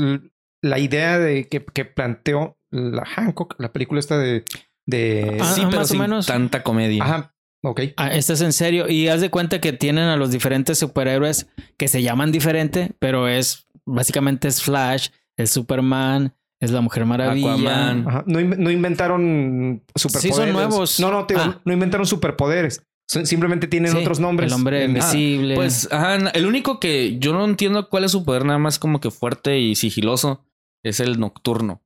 [0.64, 4.46] la idea de que, que planteó la Hancock, la película esta de.
[4.88, 6.26] de Ah, sí, pero más o sin menos.
[6.26, 7.04] tanta comedia.
[7.04, 7.36] Ajá.
[7.66, 7.82] Ok.
[7.98, 8.90] Ah, este es en serio.
[8.90, 11.48] Y haz de cuenta que tienen a los diferentes superhéroes
[11.78, 17.54] que se llaman diferente, pero es básicamente es Flash, es Superman, es la Mujer Maravilla.
[17.54, 18.08] Aquaman.
[18.08, 18.24] Ajá.
[18.26, 20.36] No, no inventaron superpoderes.
[20.36, 21.00] son nuevos.
[21.00, 21.62] No, no, te Ah.
[21.64, 22.82] no inventaron superpoderes.
[23.08, 24.52] Simplemente tienen Sí, otros nombres.
[24.52, 25.56] El hombre En- invisible.
[25.56, 29.00] Pues, ajá, el único que yo no entiendo cuál es su poder, nada más como
[29.02, 30.44] que fuerte y sigiloso,
[30.84, 31.82] es el nocturno.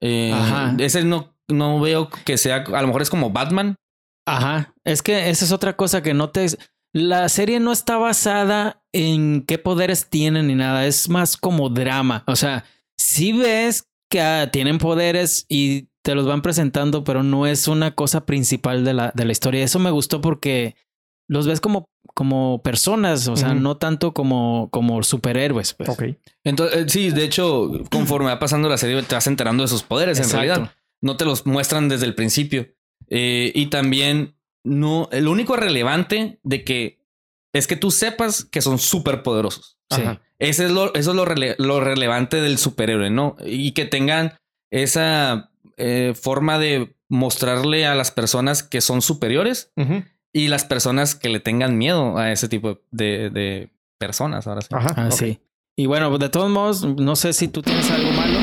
[0.00, 0.74] Eh, Ajá.
[0.78, 3.76] Ese no, no veo que sea, a lo mejor es como Batman.
[4.26, 4.74] Ajá.
[4.84, 6.46] Es que esa es otra cosa que no te.
[6.92, 10.86] La serie no está basada en qué poderes tienen ni nada.
[10.86, 12.22] Es más como drama.
[12.26, 12.64] O sea,
[12.96, 17.94] si ves que ah, tienen poderes y te los van presentando, pero no es una
[17.94, 19.64] cosa principal de la, de la historia.
[19.64, 20.76] Eso me gustó porque
[21.28, 25.74] los ves como, como personas, o sea, no tanto como, como superhéroes.
[25.74, 25.88] Pues.
[25.88, 26.04] Ok.
[26.44, 29.82] Entonces, eh, sí, de hecho, conforme va pasando la serie, te vas enterando de sus
[29.82, 30.72] poderes en realidad.
[31.02, 32.68] No te los muestran desde el principio.
[33.08, 37.00] Eh, y también, no, el único relevante de que
[37.52, 39.76] es que tú sepas que son súper poderosos.
[39.90, 40.02] Sí.
[40.38, 43.36] Ese es lo, eso es lo, rele- lo relevante del superhéroe, ¿no?
[43.44, 44.34] Y que tengan
[44.70, 50.02] esa eh, forma de mostrarle a las personas que son superiores Ujú.
[50.34, 54.46] Y las personas que le tengan miedo a ese tipo de, de personas.
[54.46, 54.68] Ahora sí.
[54.72, 54.92] Ajá.
[54.96, 55.38] Ah, sí.
[55.76, 58.40] Y bueno, de todos modos, no sé si tú tienes algo malo.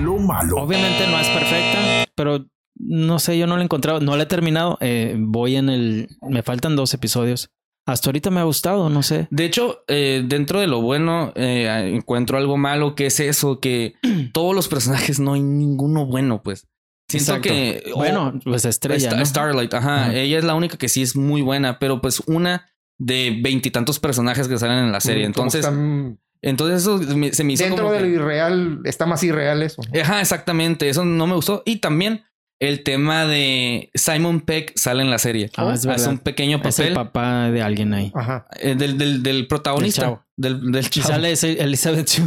[0.00, 0.56] Lo malo.
[0.56, 4.26] Obviamente no es perfecta, pero no sé, yo no la he encontrado, no la he
[4.26, 4.76] terminado.
[4.80, 6.08] Eh, voy en el.
[6.28, 7.50] Me faltan dos episodios.
[7.86, 9.26] Hasta ahorita me ha gustado, no sé.
[9.30, 13.94] De hecho, eh, dentro de lo bueno, eh, encuentro algo malo que es eso, que
[14.32, 16.66] todos los personajes no hay ninguno bueno, pues.
[17.12, 17.48] Siento Exacto.
[17.48, 17.92] que...
[17.94, 19.24] Bueno, pues estrella.
[19.24, 20.04] Starlight, ajá.
[20.06, 20.14] Ajá.
[20.14, 24.48] Ella es la única que sí es muy buena, pero pues una de veintitantos personajes
[24.48, 25.24] que salen en la serie.
[25.24, 29.06] Entonces, están- entonces eso me- se me hizo dentro como de lo que- irreal, está
[29.06, 29.82] más irreal eso.
[30.00, 30.88] Ajá, exactamente.
[30.88, 31.62] Eso no me gustó.
[31.66, 32.24] Y también
[32.60, 35.50] el tema de Simon Peck sale en la serie.
[35.56, 36.08] Ah, es Hace verdad.
[36.10, 38.12] un pequeño Es el papel papá de alguien ahí.
[38.14, 38.46] Ajá.
[38.60, 40.24] eh, del, del, del protagonista.
[40.42, 41.08] Del, del Y chavo.
[41.08, 42.24] sale ese- Elizabeth Chu.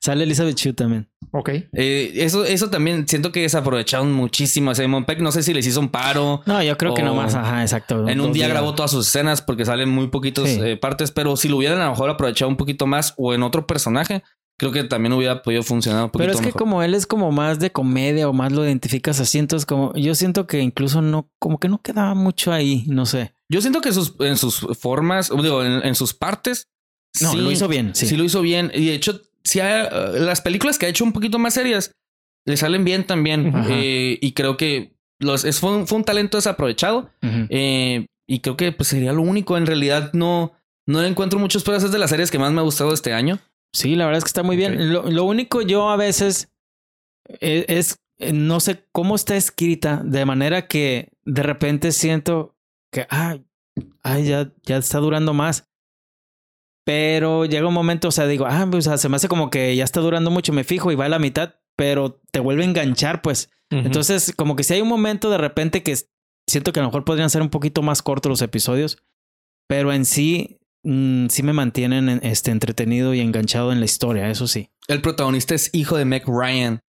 [0.00, 1.08] sale Elizabeth Chu también.
[1.32, 1.48] Ok.
[1.72, 5.20] Eh, eso, eso también siento que desaprovecharon muchísimo a Simon Peck.
[5.20, 6.42] No sé si les hizo un paro.
[6.46, 8.08] No, yo creo que nomás, ajá, exacto.
[8.08, 8.50] En un día días.
[8.50, 10.60] grabó todas sus escenas porque salen muy poquitos Sí.
[10.62, 13.42] eh, partes, pero si lo hubieran a lo mejor aprovechado un poquito más o en
[13.42, 14.22] otro personaje,
[14.56, 16.58] creo que también hubiera podido funcionar un poquito Pero es que mejor.
[16.60, 20.14] como él es como más de comedia o más lo identificas así, entonces como yo
[20.14, 23.34] siento que incluso no, como que no quedaba mucho ahí, no sé.
[23.48, 26.68] Yo siento que sus, en sus formas, digo, en, en sus partes,
[27.20, 28.06] No, sí- lo hizo bien, sí.
[28.06, 28.16] Sí.
[28.16, 28.70] lo hizo bien.
[28.74, 31.92] Y de hecho, sí ha- las películas que ha hecho un poquito más serias
[32.46, 33.52] le salen bien también.
[33.68, 37.10] Eh, y creo que los, es, fue, un, fue un talento desaprovechado.
[37.22, 39.56] Eh, y creo que pues, sería lo único.
[39.56, 40.52] En realidad, no,
[40.86, 41.84] no encuentro muchos pedos.
[41.84, 43.38] Es de las series que más me ha gustado este año.
[43.72, 44.92] Sí, la verdad es que está muy bien.
[44.92, 46.48] Lo, lo único yo a veces
[47.40, 52.54] es, es, eh, no sé cómo está escrita, de manera que de repente siento
[52.92, 53.38] que, ah,
[54.02, 55.66] ay, ya, ya está durando más.
[56.84, 59.50] Pero llega un momento, o sea, digo, ah, pues, o sea, se me hace como
[59.50, 62.62] que ya está durando mucho, me fijo y va a la mitad, pero te vuelve
[62.62, 63.50] a enganchar, pues.
[63.70, 65.96] Entonces, como que si hay un momento de repente que
[66.48, 68.98] siento que a lo mejor podrían ser un poquito más cortos los episodios,
[69.66, 74.28] pero en sí, mm, sí me mantienen en- este, entretenido y enganchado en la historia,
[74.30, 74.68] eso sí.
[74.86, 76.80] El protagonista es hijo de Meg Ryan.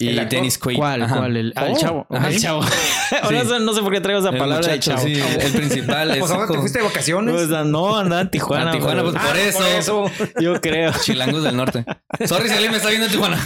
[0.00, 0.28] Y ¿El?
[0.28, 0.76] Dennis Quaid.
[0.76, 1.02] ¿Cuál?
[1.02, 1.16] Ajá.
[1.16, 1.36] ¿Cuál?
[1.36, 2.06] El, ah, el Oh, chavo.
[2.10, 2.28] ajá.
[2.28, 2.60] El chavo.
[3.22, 3.50] Ahora Sí.
[3.60, 5.06] no sé por qué traigo esa El palabra de muchacho, chavo.
[5.08, 7.34] sí, el principal es Pues ahora te fuiste de vacaciones.
[7.34, 8.70] O sea, no, andaba en Tijuana.
[8.72, 9.40] Tijuana, pues, por Ah,
[9.76, 10.10] eso.
[10.40, 10.92] Yo creo.
[11.02, 11.84] Chilangos del norte.
[12.26, 13.38] Sorry si alguien me está viendo en Tijuana.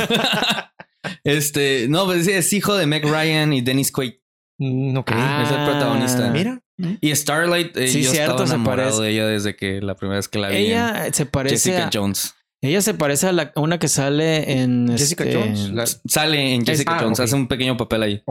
[1.25, 4.15] este, no, pues sí, es hijo de Meg Ryan y Dennis Quaid.
[4.59, 5.11] Mm, ok.
[5.15, 6.31] Ah, es el protagonista.
[6.31, 6.61] Mira.
[7.01, 9.03] Y Starlight, eh, Sí, yo cierto, estaba se enamorado parece.
[9.03, 10.57] de ella desde que la primera vez que la vi.
[10.57, 12.35] Ella se parece Jessica a, Jones.
[12.63, 15.71] Ella se parece a la, una que sale en Jessica este, Jones.
[15.71, 18.23] la- Sale en Jessica ah, Jones, hace un pequeño papel ahí.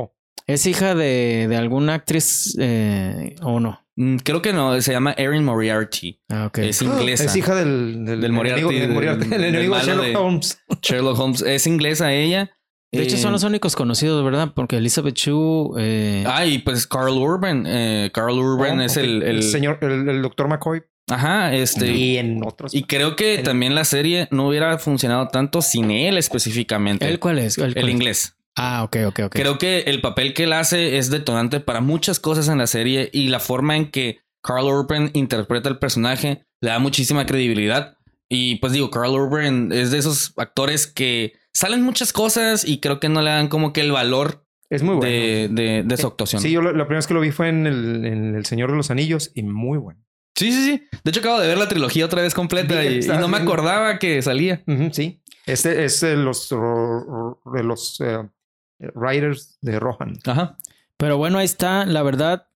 [0.48, 3.80] es hija de, de alguna actriz eh, o no.
[3.98, 6.20] Mm, Creo que no, se llama Erin Moriarty.
[6.30, 6.60] Ah, ok.
[6.60, 7.26] Es inglesa.
[7.26, 10.60] Es hija del, del, Del Moriarty, enemigo, del Moriarty, enemigo Sherlock de- Holmes.
[10.82, 11.42] Sherlock Holmes.
[11.42, 12.50] Es inglesa ella.
[12.94, 14.54] de hecho, Eh, son los únicos conocidos, ¿verdad?
[14.56, 15.76] Porque Elizabeth Chu.
[15.78, 17.66] Eh, Ah, y pues Carl Urban.
[17.68, 20.84] eh, Carl Urban Oh, es el, el- señor, el, el doctor McCoy.
[21.12, 21.91] Ajá, este.
[21.91, 22.74] Y en otros.
[22.74, 27.07] Y creo que El- también la serie no hubiera funcionado tanto sin él específicamente.
[27.07, 27.57] ¿El cuál es?
[27.57, 27.91] ¿El, El cuál es?
[27.91, 28.36] inglés.
[28.55, 29.32] Ah, ok, ok, ok.
[29.36, 33.09] Creo que el papel que él hace es detonante para muchas cosas en la serie
[33.14, 37.97] y la forma en que Carl Urban interpreta el personaje le da muchísima credibilidad.
[38.28, 42.99] Y pues digo, Carl Urban es de esos actores que salen muchas cosas y creo
[42.99, 45.09] que no le dan como que el valor Es muy bueno.
[45.12, 46.41] de, de- de su actuación.
[46.41, 48.72] Sí, yo la, la primera vez que lo vi fue en el, en el Señor
[48.72, 50.01] de los Anillos y muy bueno.
[50.36, 50.84] Sí, sí, sí.
[51.04, 54.22] De hecho, acabo de ver la trilogía otra vez completa y, no me acordaba que
[54.22, 54.64] salía.
[54.92, 55.22] Sí.
[55.46, 58.20] Este es de los, de los eh,
[58.94, 60.20] writers de Rohan.
[60.26, 60.58] Ajá.
[60.98, 61.86] Pero bueno, ahí está.
[61.86, 62.48] La verdad,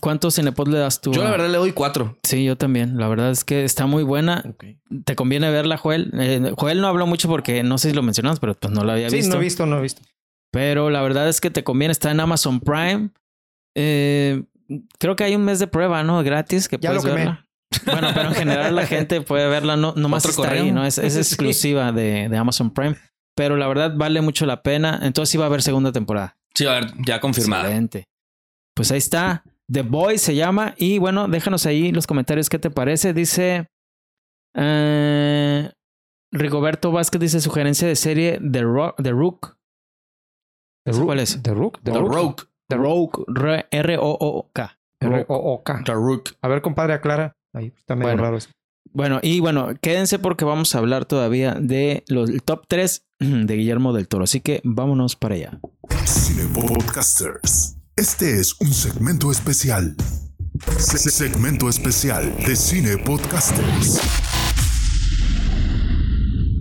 [0.00, 1.12] ¿cuántos Cinepod le das tú?
[1.12, 2.16] Yo la verdad le doy cuatro.
[2.22, 2.96] Sí, yo también.
[2.96, 4.42] La verdad es que está muy buena.
[5.04, 6.10] Te conviene verla, Joel.
[6.14, 8.94] Eh, Joel no habló mucho porque no sé si lo mencionamos, pero pues no la
[8.94, 9.34] había Sí, visto.
[9.34, 10.02] no he visto, no he visto.
[10.50, 11.92] Pero la verdad es que te conviene.
[11.92, 13.10] Está en Amazon Prime.
[13.74, 14.44] Eh,
[14.98, 16.22] creo que hay un mes de prueba, ¿no?
[16.22, 17.46] Gratis que Ya puedes lo verla.
[17.86, 19.76] Bueno, pero en general la gente puede verla.
[19.76, 20.70] No, nomás está ahí.
[20.72, 20.84] ¿no?
[20.84, 22.96] Es, es exclusiva de, de Amazon Prime.
[23.36, 25.00] Pero la verdad vale mucho la pena.
[25.02, 26.36] Entonces sí va a haber segunda temporada.
[26.54, 27.64] Sí, a ver, ya confirmada.
[27.64, 28.04] Excelente.
[28.76, 29.42] Pues ahí está.
[29.70, 30.74] The Boy se llama.
[30.76, 33.12] Y bueno, déjanos ahí los comentarios qué te parece.
[33.12, 33.66] Dice.
[34.56, 35.70] eh,
[36.32, 39.56] Rigoberto Vázquez dice sugerencia de serie The, Ro- The Rook.
[40.84, 41.42] The ¿Ese Rook- cuál es?
[41.42, 41.80] The Rook.
[41.82, 42.48] The Rook.
[42.68, 43.24] The Rook.
[43.70, 44.78] R-O-O-K.
[45.00, 45.82] R-O-O-K.
[45.84, 46.30] The Rook.
[46.40, 47.36] A ver, compadre, aclara.
[47.52, 48.22] Ahí está medio Bueno.
[48.22, 48.48] raro eso.
[48.92, 53.56] Bueno, y bueno, quédense porque vamos a hablar todavía de los el top 3 de
[53.56, 54.24] Guillermo del Toro.
[54.24, 55.60] Así que vámonos para allá.
[56.04, 57.76] Cine Podcasters.
[57.96, 59.96] Este es un segmento especial.
[60.78, 64.00] Se- Segmento especial de Cine Podcasters.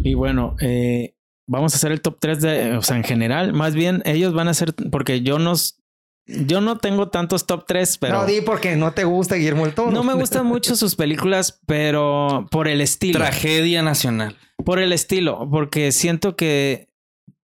[0.03, 1.15] Y bueno, eh,
[1.47, 4.47] vamos a hacer el top 3 de, o sea, en general, más bien ellos van
[4.47, 5.79] a hacer, porque yo nos,
[6.25, 9.91] yo no tengo tantos top 3, pero no, di porque no te gusta Guillermo Toro.
[9.91, 14.37] no me gustan mucho sus películas, pero por el estilo, Tragedia nacional.
[14.63, 16.89] por el estilo, porque siento que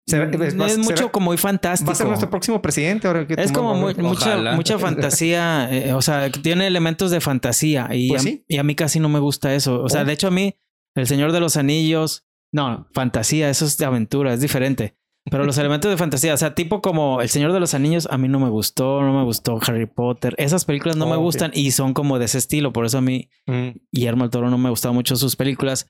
[0.07, 1.89] Será- es, es- va- será- mucho como muy fantástico.
[1.89, 5.93] Va a ser nuestro próximo presidente ahora que Es como muy- mucha, mucha fantasía, eh,
[5.95, 8.45] o sea, tiene elementos de fantasía y, Pues a, sí.
[8.47, 9.83] y a mí casi no me gusta eso.
[9.83, 10.05] O sea, Oh.
[10.05, 10.55] de hecho a mí,
[10.95, 14.97] El Señor de los Anillos, no, fantasía, eso es de aventura, es diferente.
[15.31, 18.19] Pero los elementos de fantasía, o sea, tipo como El Señor de los Anillos, a
[18.19, 20.35] mí no me gustó, no me gustó Harry Potter.
[20.39, 22.73] Esas películas no me Oh, gustan y son como de ese estilo.
[22.73, 23.71] Por eso a mí, Mm.
[23.93, 25.89] Guillermo del Toro no me gustado mucho sus películas.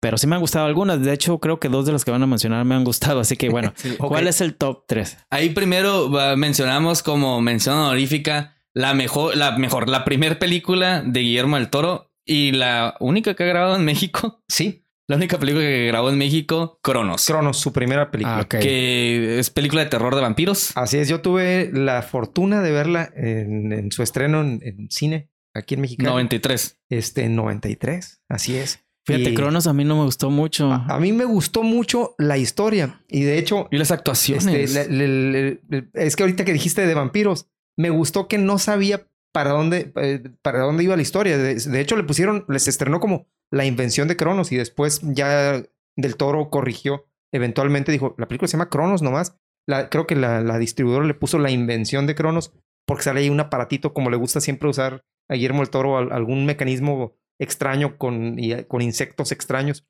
[0.00, 1.02] Pero sí me han gustado algunas.
[1.02, 3.18] De hecho, creo que dos de las que van a mencionar me han gustado.
[3.20, 5.18] Así que bueno, ¿cuál es el top 3?
[5.30, 11.20] Ahí primero va, mencionamos como mención honorífica la mejor, la mejor, la primer película de
[11.20, 14.40] Guillermo del Toro y la única que ha grabado en México.
[14.48, 17.24] Sí, La única película que grabó en México, Cronos.
[17.26, 18.38] Cronos, su primera película.
[18.38, 18.56] Ah, ok.
[18.60, 20.76] Que es película de terror de vampiros.
[20.76, 25.30] Así es, yo tuve la fortuna de verla en, en su estreno en, en cine
[25.54, 26.02] aquí en México.
[26.04, 26.78] 93.
[26.90, 28.20] Este, en 93.
[28.28, 28.84] Así es.
[29.06, 30.70] Fíjate, Y Cronos a mí no me gustó mucho.
[30.70, 34.46] A, a mí me gustó mucho la historia y de hecho, Y las actuaciones.
[34.46, 37.48] este, le- le- le- le- es que ahorita que dijiste de vampiros,
[37.78, 41.38] me gustó que no sabía para dónde, eh, para dónde iba la historia.
[41.38, 45.62] De, de hecho, le pusieron, les estrenó como la invención de Cronos y después ya
[45.96, 47.06] del Toro corrigió.
[47.32, 49.36] Eventualmente dijo, la película se llama Cronos nomás.
[49.66, 52.52] La, creo que la, la distribuidora le puso la invención de Cronos
[52.86, 56.10] porque sale ahí un aparatito como le gusta siempre usar a Guillermo el Toro, al-
[56.12, 59.86] algún mecanismo extraño con, y, con insectos extraños.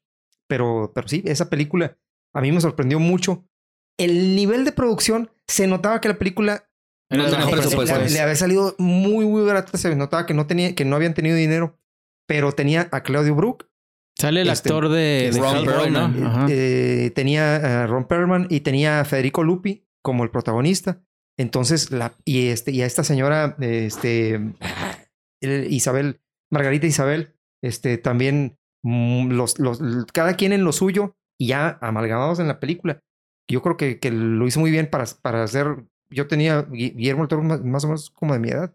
[0.49, 1.97] Pero, pero sí, esa película
[2.35, 3.45] a mí me sorprendió mucho.
[3.99, 6.69] El nivel de producción se notaba que la película
[7.11, 9.77] No le había salido muy, muy barata.
[9.79, 11.79] Se notaba que no, tenía, que no habían tenido dinero,
[12.29, 13.67] pero tenía a Claudio Brook,
[14.21, 15.65] Sale el Este, actor de, de Ron.
[15.65, 16.27] Perlman.
[16.27, 16.47] Ajá.
[16.51, 21.01] eh, tenía a Ron Perlman y tenía a Federico Lupi como el protagonista.
[21.39, 24.41] Entonces, la, y, este, y a esta señora, este,
[25.41, 26.21] Isabel,
[26.51, 29.81] Margarita Isabel, este, también mm, los, los,
[30.13, 33.01] cada quien en lo suyo y ya amalgamados en la película.
[33.49, 35.85] yo creo que, que lo hizo muy bien para, para hacer.
[36.11, 38.75] Yo tenía Gui- Guillermo Toro más, más o menos como de mi edad.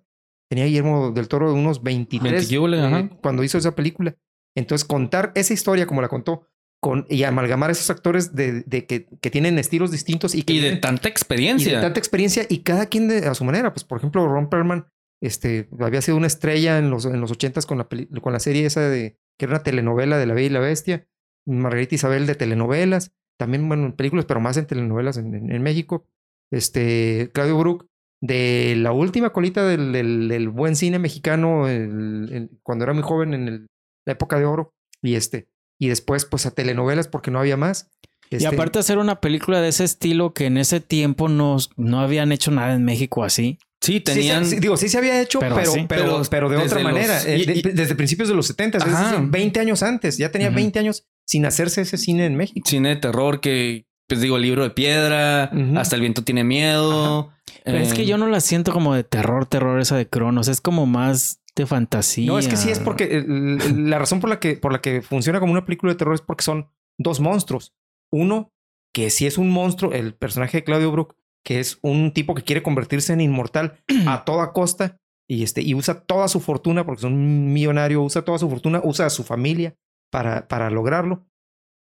[0.54, 4.16] Tenía Guillermo del Toro de unos 23 Veintiquíbole, eh, cuando hizo esa película.
[4.56, 6.48] Entonces, contar esa historia como la contó
[6.80, 10.54] con, y amalgamar a esos actores de, de que, que tienen estilos distintos y que
[10.54, 11.76] Y de tanta y experiencia.
[11.78, 13.74] de tanta experiencia y cada quien de- a su manera.
[13.74, 14.86] Pues, por ejemplo, Ron Perlman
[15.22, 17.88] este, había sido una estrella en los, en los 80s con la,
[18.22, 21.08] con la serie esa de que era una telenovela de La Bella y la Bestia.
[21.48, 23.12] Margarita Isabel de telenovelas.
[23.40, 26.06] También, bueno, en películas, pero más en telenovelas en, en- en México.
[26.52, 27.88] Este, Claudio Brook,
[28.26, 33.04] de la última colita del, del- del buen cine mexicano, el- el- cuando era muy
[33.04, 33.68] joven en el-
[34.06, 34.72] la época de oro.
[35.02, 37.90] Y este, y después, pues a telenovelas porque no había más.
[38.30, 42.00] Y Este, aparte hacer una película de ese estilo que en ese tiempo no, no
[42.00, 43.60] habían hecho nada en México así.
[43.82, 44.46] Sí, tenían.
[44.46, 47.16] sí, digo, sí se había hecho, Pero pero, pero, pero, Pero de otra manera.
[47.16, 50.18] los- eh, y- de- y- desde principios de los 70, es decir, 20 años antes.
[50.18, 50.56] Ya tenía Ujú.
[50.56, 52.66] 20 años sin hacerse ese cine en México.
[52.68, 57.30] cine de terror que, pues digo, el libro de piedra, hasta el viento tiene miedo.
[57.64, 60.48] Pero es que Eh, yo no la siento como de terror, terror esa de Cronos.
[60.48, 62.28] Es como más de fantasía.
[62.28, 65.40] No, es que sí es porque la razón por la que, por la que funciona
[65.40, 67.74] como una película de terror es porque son dos monstruos.
[68.12, 68.52] Uno,
[68.94, 72.44] que sí es un monstruo, el personaje de Claudio Brook, que es un tipo que
[72.44, 74.98] quiere convertirse en inmortal a toda costa
[75.30, 78.82] y, este, y usa toda su fortuna, porque es un millonario, usa toda su fortuna,
[78.84, 79.76] usa a su familia
[80.12, 81.26] para, para lograrlo.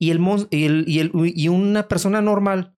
[0.00, 2.76] Y, el, y, el, y, el- y una persona normal,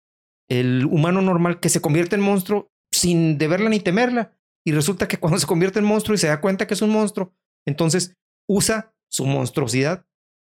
[0.49, 4.33] el humano normal, que se convierte en monstruo sin deberla ni temerla.
[4.67, 6.91] Y resulta que cuando se convierte en monstruo y se da cuenta que es un
[6.91, 7.33] monstruo,
[7.67, 8.15] entonces
[8.49, 10.05] usa su monstruosidad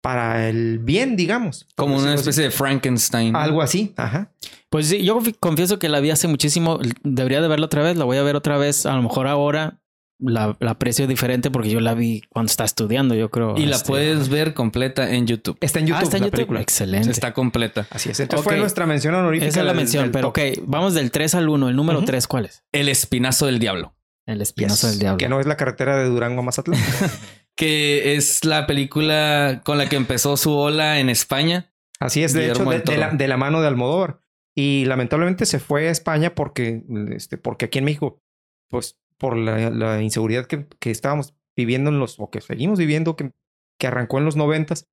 [0.03, 1.67] para el bien, digamos.
[1.75, 2.19] como una así.
[2.21, 3.35] especie de Frankenstein.
[3.35, 4.33] Algo así, ajá.
[4.69, 6.79] Pues sí, yo confi- confieso que la vi hace muchísimo.
[7.03, 7.97] Debería de verla otra vez.
[7.97, 8.85] La voy a ver otra vez.
[8.85, 9.79] A lo mejor ahora
[10.21, 13.55] la, la aprecio diferente porque yo la vi cuando estaba estudiando, yo creo.
[13.57, 13.87] Y la este.
[13.87, 15.57] puedes ver completa en YouTube.
[15.61, 15.99] Está en YouTube.
[15.99, 16.35] Ah, está en la YouTube.
[16.37, 16.61] película.
[16.61, 17.09] Excelente.
[17.11, 17.87] Está completa.
[17.89, 18.19] Así es.
[18.19, 19.49] Entonces fue nuestra mención honorífica.
[19.49, 20.43] Esa es la del- mención, del pero top.
[20.59, 21.69] ok, vamos del 3 al 1.
[21.69, 22.05] El número Ujú.
[22.07, 22.63] 3, ¿cuál es?
[22.71, 23.95] El espinazo del diablo.
[24.27, 24.91] El espinoso Yes.
[24.91, 25.17] del diablo.
[25.17, 26.79] Que no es la carretera de Durango a Mazatlán.
[27.55, 31.71] Que es la película con la que empezó su ola en España.
[31.99, 34.19] Así es, de Guillermo hecho, de, la, de la mano de Almodóvar.
[34.55, 36.81] Y lamentablemente se fue a España porque,
[37.13, 38.21] este, porque aquí en México,
[38.69, 43.15] pues por la, la inseguridad que, que estábamos viviendo en los, o que seguimos viviendo,
[43.15, 43.31] que,
[43.79, 44.87] que arrancó en los noventas,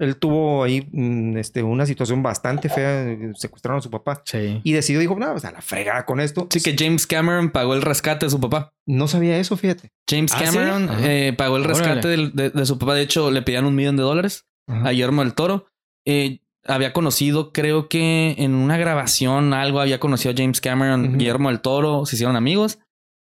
[0.00, 4.22] él tuvo ahí mm, este, una situación bastante fea, eh, secuestraron a su papá.
[4.24, 4.60] Sí.
[4.64, 6.48] Y decidió, dijo, no, pues a la fregada con esto.
[6.50, 8.72] Así que James Cameron pagó el rescate de su papá.
[8.86, 9.92] No sabía eso, fíjate.
[10.10, 10.44] James ¿Ah, sí?
[10.46, 11.00] Cameron Ajá.
[11.12, 12.94] eh, pagó el rescate del- de, de su papá.
[12.94, 15.66] De hecho, le pedían un millón de dólares a Guillermo del Toro.
[16.06, 21.16] Eh, había conocido, creo que en una grabación, algo había conocido a James Cameron, Ujú.
[21.18, 22.78] Guillermo del Toro, se hicieron amigos.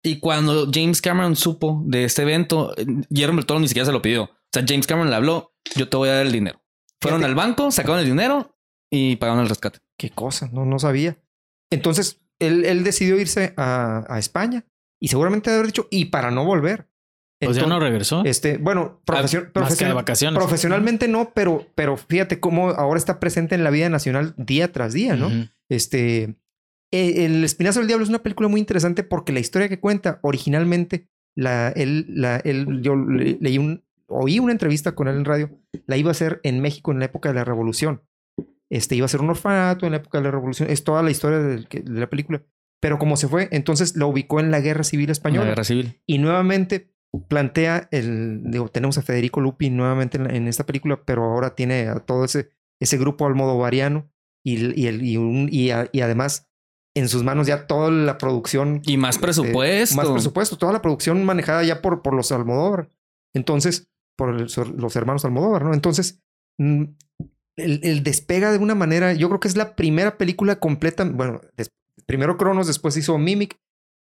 [0.02, 2.74] Y cuando James Cameron supo de este evento,
[3.10, 4.24] Guillermo del Toro ni siquiera se lo pidió.
[4.24, 6.62] O sea, James Cameron le habló, yo te voy a dar el dinero.
[7.00, 7.30] Fueron Fíjate.
[7.30, 8.56] al banco, sacaron el dinero
[8.90, 9.80] y pagaron el rescate.
[9.98, 11.18] Qué cosa, no, no sabía.
[11.70, 14.64] Entonces, él, él decidió irse a, a España
[15.00, 16.88] y seguramente haber dicho, y para no volver.
[17.40, 18.22] Pues ya no Entonces, regresó.
[18.24, 20.38] Este, bueno, profesio- Más que de profesional- vacaciones.
[20.38, 24.92] profesionalmente no, pero, pero fíjate cómo ahora está presente en la vida nacional día tras
[24.92, 25.30] día, ¿no?
[25.68, 26.36] Este,
[26.92, 30.18] eh, El Espinazo del Diablo es una película muy interesante porque la historia que cuenta
[30.22, 35.24] originalmente, la, él, la, él, yo le- leí un, oí una entrevista con él en
[35.24, 35.50] radio,
[35.86, 38.02] la iba a hacer en México en la época de la Revolución.
[38.70, 41.10] Este, iba a ser un orfanato en la época de la Revolución, es toda la
[41.10, 42.42] historia que- de la película.
[42.80, 45.44] Pero como se fue, entonces la ubicó en la Guerra Civil Española.
[45.46, 46.00] la guerra civil.
[46.06, 46.92] Y nuevamente
[47.28, 51.54] plantea el, digo, tenemos a Federico Lupi nuevamente en, la- en esta película, pero ahora
[51.54, 54.10] tiene a todo ese, ese grupo almodovariano
[54.44, 56.47] y, y, el, y, un- y, a- y además
[56.98, 58.82] en sus manos ya toda la producción.
[58.84, 59.96] Y más eh, presupuesto.
[59.96, 62.90] más presupuesto, toda la producción manejada ya por, por los Almodóvar.
[63.34, 65.74] Entonces, por el- los hermanos Almodóvar, ¿no?
[65.74, 66.20] Entonces,
[66.58, 66.84] mm,
[67.56, 71.40] el, el despega de una manera, yo creo que es la primera película completa, bueno,
[71.56, 71.70] des-
[72.06, 73.56] primero Cronos, después hizo Mimic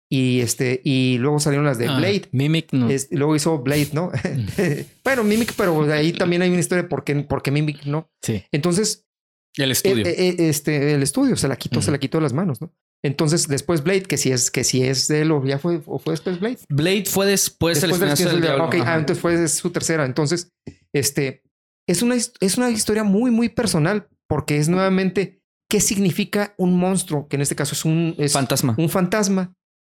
[0.09, 2.23] y este, y luego salieron las de Ah, Blade.
[2.31, 2.89] Mimic no.
[2.89, 4.11] Es- luego hizo Blade, ¿no?
[5.03, 8.09] bueno, Mimic, pero ahí también hay una historia de por qué, por qué Mimic no.
[8.21, 8.43] Sí.
[8.51, 9.05] Entonces,
[9.57, 10.05] El estudio.
[10.05, 12.73] eh, eh, este, el estudio se la quitó, se la quitó de las manos, ¿no?
[13.03, 15.97] Entonces, después Blade, que si es, que si es de él o ya fue, o
[15.99, 16.59] fue después Blade.
[16.69, 18.65] Blade fue después, Después el del del diablo.
[18.65, 18.93] Ok, Ajá.
[18.93, 20.05] ah, entonces fue su tercera.
[20.05, 20.49] Entonces,
[20.93, 21.41] este,
[21.89, 27.27] es una, es una historia muy, muy personal, porque es nuevamente qué significa un monstruo,
[27.27, 28.75] que en este caso es un, es Fantasma.
[28.77, 29.53] un fantasma.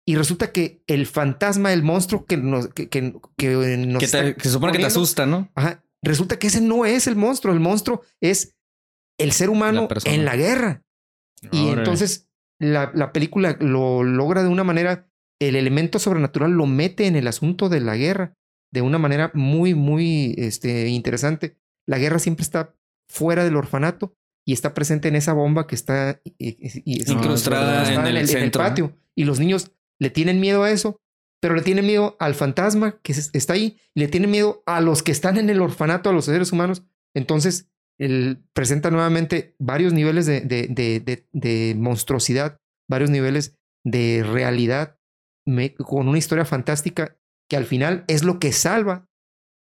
[0.07, 3.51] Y resulta que el fantasma, el monstruo que nos, que, que, que
[3.87, 5.51] nos que, te- se supone que te asusta, ¿no?
[5.55, 5.83] Ajá.
[6.03, 7.53] Resulta que ese no es el monstruo.
[7.55, 8.54] El monstruo es
[9.19, 10.83] el ser humano La en la guerra.
[11.53, 15.09] Y entonces la, la película lo logra de una manera,
[15.41, 18.35] el elemento sobrenatural lo mete en el asunto de la guerra
[18.73, 21.57] de una manera muy, muy este, interesante.
[21.87, 22.75] La guerra siempre está
[23.09, 24.15] fuera del orfanato
[24.47, 26.57] y está presente en esa bomba que está y-
[27.12, 28.62] Incrustada está en el centro.
[28.62, 28.97] patio.
[29.15, 31.01] Y los niños le tienen miedo a eso,
[31.41, 34.81] pero le tienen miedo al fantasma que es- está ahí, y le tienen miedo a
[34.81, 36.83] los que están en el orfanato, a los seres humanos.
[37.15, 44.99] Entonces, él presenta nuevamente varios niveles de, de, de, monstruosidad, varios niveles de realidad,
[45.84, 47.18] con una historia fantástica
[47.49, 49.09] que al final es lo que salva,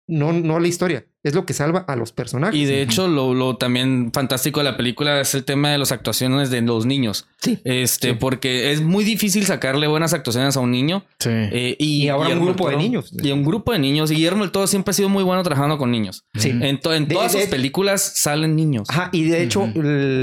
[0.09, 2.59] no, no la historia, es lo que salva a los personajes.
[2.59, 5.91] Y de hecho, lo, lo también fantástico de la película es el tema de las
[5.93, 7.27] actuaciones de los niños.
[7.41, 7.59] Sí.
[7.65, 8.17] Este, Sí.
[8.19, 11.05] porque es muy difícil sacarle buenas actuaciones a un niño.
[11.19, 11.31] Sí.
[11.31, 13.13] eh, y, Y ahora un grupo de niños.
[13.23, 14.11] Y un grupo de niños.
[14.11, 16.25] Y Guillermo del Todo siempre ha sido muy bueno trabajando con niños.
[16.35, 16.51] Sí.
[16.51, 18.89] En, to- en De- todas de- sus películas salen niños.
[18.91, 19.73] Ajá, y de hecho, el-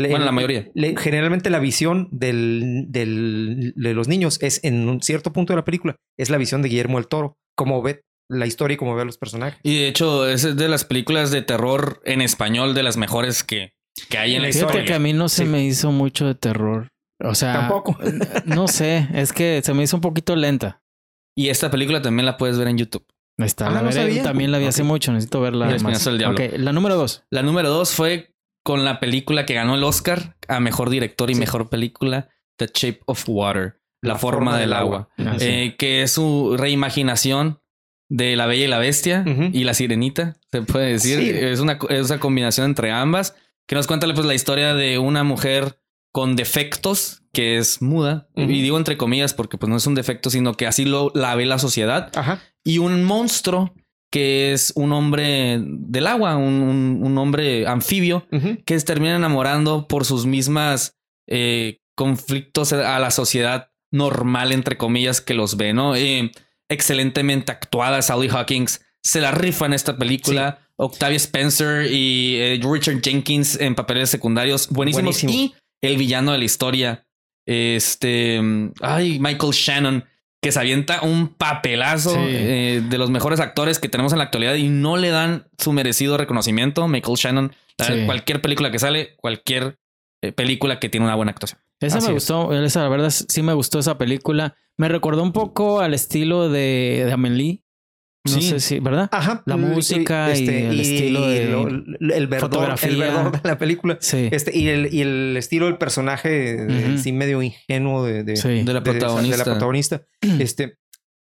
[0.02, 0.70] Bueno, el- la mayoría.
[0.74, 5.58] le- generalmente la visión del, del- de los niños es en un cierto punto de
[5.58, 8.96] la película, es la visión de Guillermo el Toro, como ve la historia y como
[8.96, 9.60] ve a los personajes.
[9.64, 13.44] Y de hecho, esa es de las películas de terror en español de las mejores
[13.44, 13.74] que,
[14.10, 14.86] que hay en la Fíjate historia.
[14.86, 15.50] que a mí no se Sí.
[15.50, 16.90] me hizo mucho de terror.
[17.24, 17.98] O sea, Tampoco.
[18.46, 20.82] no sé, es que se me hizo un poquito lenta.
[21.38, 23.06] Y esta película también la puedes ver en YouTube.
[23.38, 24.02] Está, Ah, la no veré.
[24.02, 24.24] sabía.
[24.24, 24.88] También la vi hace Ok.
[24.88, 25.70] mucho, necesito verla.
[25.70, 26.04] El más.
[26.06, 26.38] Del Diablo.
[26.58, 27.24] La número dos.
[27.30, 31.36] La número dos fue con la película que ganó el Oscar a mejor director y
[31.36, 31.40] Sí.
[31.42, 35.32] mejor película, The Shape of Water, La, La forma, forma del del agua, agua.
[35.34, 35.46] Ah, sí.
[35.48, 37.60] Eh, que es su reimaginación
[38.10, 41.20] de La Bella y la Bestia y La Sirenita, se puede decir.
[41.20, 41.30] Sí.
[41.30, 43.36] Es, una, es una combinación entre ambas,
[43.68, 45.80] que nos cuenta pues, la historia de una mujer
[46.14, 50.30] con defectos que es muda, y digo entre comillas porque pues no es un defecto,
[50.30, 52.40] sino que así lo la ve la sociedad Ajá.
[52.64, 53.74] y un monstruo
[54.12, 58.26] que es un hombre del agua, un, un- un hombre anfibio
[58.66, 60.96] que se termina enamorando por sus mismas
[61.28, 65.96] eh, conflictos a la sociedad normal, entre comillas, que los ve, ¿no?
[65.98, 66.32] Eh,
[66.70, 70.60] excelentemente actuada, Sally Hawkins se la rifa en esta película.
[70.78, 75.22] Octavia Spencer y eh, Richard Jenkins en papeles secundarios buenísimos.
[75.22, 75.32] Buenísimo.
[75.34, 77.06] Y el villano de la historia,
[77.48, 78.42] este,
[78.82, 80.04] ay, Michael Shannon,
[80.42, 82.20] que se avienta un papelazo Sí.
[82.22, 85.72] eh, de los mejores actores que tenemos en la actualidad y no le dan su
[85.72, 86.88] merecido reconocimiento.
[86.88, 88.06] Michael Shannon, Sí.
[88.06, 89.78] cualquier película que sale, cualquier
[90.24, 91.60] eh, película que tiene una buena actuación.
[91.82, 92.24] Esa Así me es.
[92.24, 94.56] gustó, esa la verdad sí me gustó esa película.
[94.78, 97.62] Me recordó un poco al estilo de, de Amelie.
[98.28, 98.42] No Sí.
[98.42, 99.08] sé si, ¿verdad?
[99.12, 99.44] Ajá.
[99.46, 101.68] La música y el estilo de lo-
[102.16, 102.90] el verdor, fotografía.
[102.90, 103.98] el verdor de la película.
[104.02, 104.30] Sí.
[104.32, 106.98] Este, y, el, y el estilo del personaje Ujú.
[106.98, 108.64] sí medio ingenuo de, de, sí.
[108.64, 109.32] De la de- protagonista.
[109.32, 110.02] de la protagonista.
[110.40, 110.80] Este,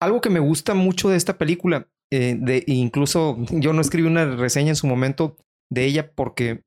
[0.02, 4.26] algo que me gusta mucho de esta película, eh, de, incluso yo no escribí una
[4.36, 5.36] reseña en su momento
[5.70, 6.64] de ella porque,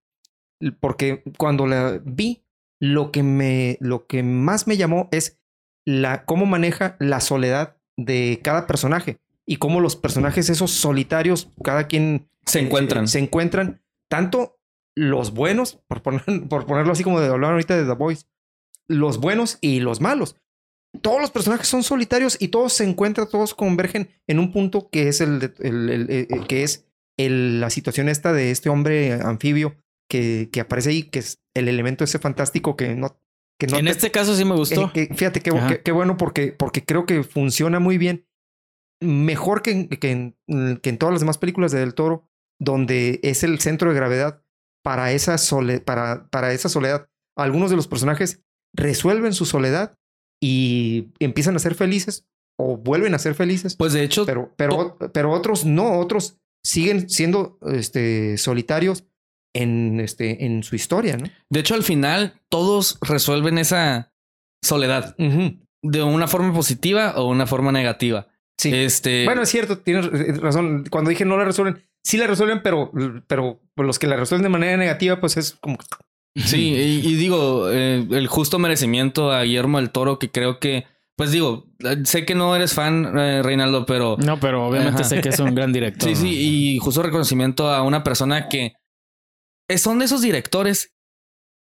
[0.81, 2.45] porque cuando la vi,
[2.81, 5.39] lo que me, lo que más me llamó es
[5.87, 11.87] la, cómo maneja la soledad de cada personaje y cómo los personajes esos solitarios, cada
[11.89, 13.09] quien Se eh, encuentran.
[13.09, 14.59] se encuentran tanto
[14.97, 18.26] los buenos, por, poner- por ponerlo así como de hablar ahorita de The Boys,
[18.89, 20.37] los buenos y los malos.
[21.03, 25.09] Todos los personajes son solitarios y todos se encuentran, todos convergen en un punto que
[25.09, 26.87] es el, el- el- el- el- que es
[27.18, 29.74] la situación esta de este hombre anfibio
[30.11, 33.20] que, que aparece ahí, que es el elemento ese fantástico que no,
[33.61, 34.86] que no en te- este caso sí me gustó.
[34.86, 38.26] eh, que- fíjate qué, bueno porque, porque creo que funciona muy bien.
[39.00, 40.36] Mejor que, en- que, en,
[40.82, 42.28] que en todas las demás películas de Del Toro,
[42.61, 44.42] donde es el centro de gravedad
[44.84, 47.09] para esa, sole- para, para esa soledad.
[47.36, 48.42] Algunos de los personajes
[48.74, 49.96] resuelven su soledad
[50.42, 52.26] y empiezan a ser felices
[52.59, 53.76] o vuelven a ser felices.
[53.76, 59.04] Pues de hecho, pero, pero, pero otros no, otros siguen siendo este, solitarios
[59.62, 61.28] en, este, en su historia, ¿no?
[61.50, 64.12] de hecho, al final, todos resuelven esa
[64.62, 68.26] soledad de una forma positiva o una forma negativa.
[68.56, 68.74] Sí.
[68.74, 69.24] Este.
[69.24, 70.84] Bueno, es cierto, tienes eh, razón.
[70.90, 72.90] Cuando dije no la resuelven, sí la resuelven, pero,
[73.28, 75.78] pero los que la resuelven de manera negativa, pues es como...
[76.34, 76.72] Sí,
[77.04, 80.86] y, y digo, eh, el justo merecimiento a Guillermo del Toro, que creo que,
[81.16, 85.09] pues digo, eh, sé que no eres fan, eh, Reinaldo, pero No, pero obviamente Ajá.
[85.09, 86.09] sé que es un gran director.
[86.09, 88.72] sí, sí, y justo reconocimiento a una persona que eh,
[89.77, 90.95] son de esos directores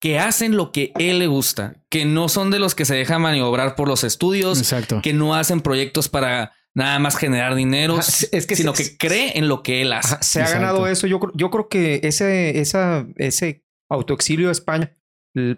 [0.01, 3.23] que hacen lo que él le gusta, que no son de los que se dejan
[3.23, 5.01] maniobrar por los estudios, Exacto.
[5.03, 8.97] que no hacen proyectos para nada más generar dinero, Ajá, es que sino se- que
[8.99, 10.15] cree en lo que él hace.
[10.17, 10.61] Ajá, se ha Exacto.
[10.61, 11.07] ganado eso.
[11.07, 14.95] Yo, creo- yo creo que ese, esa, ese autoexilio a España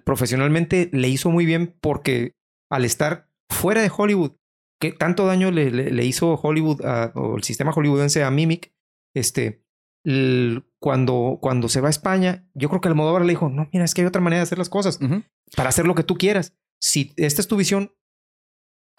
[0.04, 2.34] profesionalmente le hizo muy bien porque
[2.70, 4.32] al estar fuera de Hollywood,
[4.80, 8.72] que tanto daño le, le- le hizo Hollywood a- o el sistema hollywoodense a Mimic,
[9.16, 9.64] este,
[10.80, 13.94] cuando, cuando se va a España, yo creo que Almodóvar le dijo, no, mira, es
[13.94, 14.98] que hay otra manera de hacer las cosas.
[15.02, 15.22] Ujú.
[15.56, 16.54] para hacer lo que tú quieras.
[16.80, 17.92] Si esta es tu visión,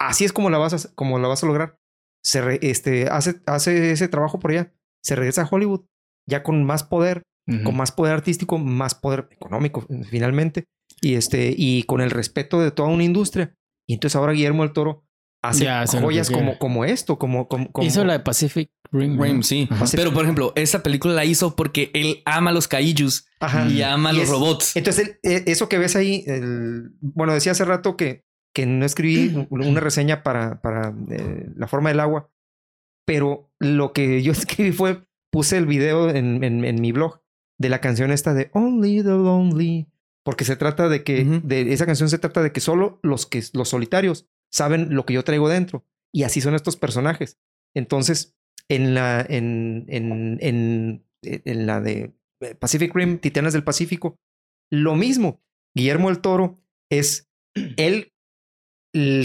[0.00, 1.78] así es como la vas a, como la vas a lograr.
[2.24, 5.86] Se re- este, hace, hace ese trabajo por allá, se regresa a Hollywood
[6.28, 7.22] ya con más poder
[7.64, 10.66] con más poder artístico, más poder económico, finalmente,
[11.00, 13.56] y este, y con el respeto de toda una industria.
[13.88, 15.02] Y entonces ahora Guillermo del Toro
[15.42, 19.20] hace Ya joyas como, como esto, como, como, como- Hizo la de Pacific Rim.
[19.22, 19.68] Rim, sí.
[19.70, 19.84] Ajá.
[19.94, 23.66] Pero, por ejemplo, esa película la hizo porque él ama los kaijus Ajá.
[23.68, 24.76] y ama Y los es- robots.
[24.76, 28.84] Entonces, el- eh, eso que ves ahí, el- bueno, decía hace rato que, que no
[28.84, 32.30] escribí una reseña para, para eh, La forma del agua,
[33.06, 37.20] pero lo que yo escribí fue, puse el video en, en- en mi blog
[37.58, 39.86] de la canción esta de Only the Lonely,
[40.24, 43.42] porque se trata de que, de esa canción se trata de que solo los, que,
[43.52, 47.38] los solitarios saben lo que yo traigo dentro, y así son estos personajes.
[47.74, 48.36] Entonces,
[48.68, 52.14] en la, en, en, en, en la de
[52.58, 54.18] Pacific Rim, Titanes del Pacífico,
[54.70, 55.42] lo mismo.
[55.74, 57.28] Guillermo el Toro es
[57.76, 58.12] él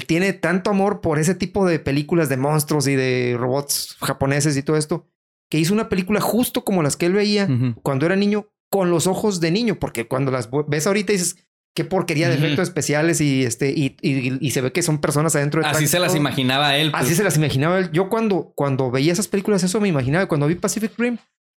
[0.07, 4.63] tiene tanto amor por ese tipo de películas de monstruos y de robots japoneses y
[4.63, 5.07] todo esto
[5.49, 7.47] que hizo una película justo como las que él veía
[7.81, 11.83] cuando era niño con los ojos de niño, porque cuando las ves ahorita dices qué
[11.85, 15.61] porquería de efectos especiales y este y, y- y se ve que son personas adentro
[15.61, 16.89] de Así se las imaginaba él.
[16.91, 17.03] pues.
[17.03, 17.91] Así se las imaginaba él.
[17.91, 20.27] Yo cuando, cuando veía esas películas, eso me imaginaba.
[20.27, 21.17] Cuando vi Pacific Rim,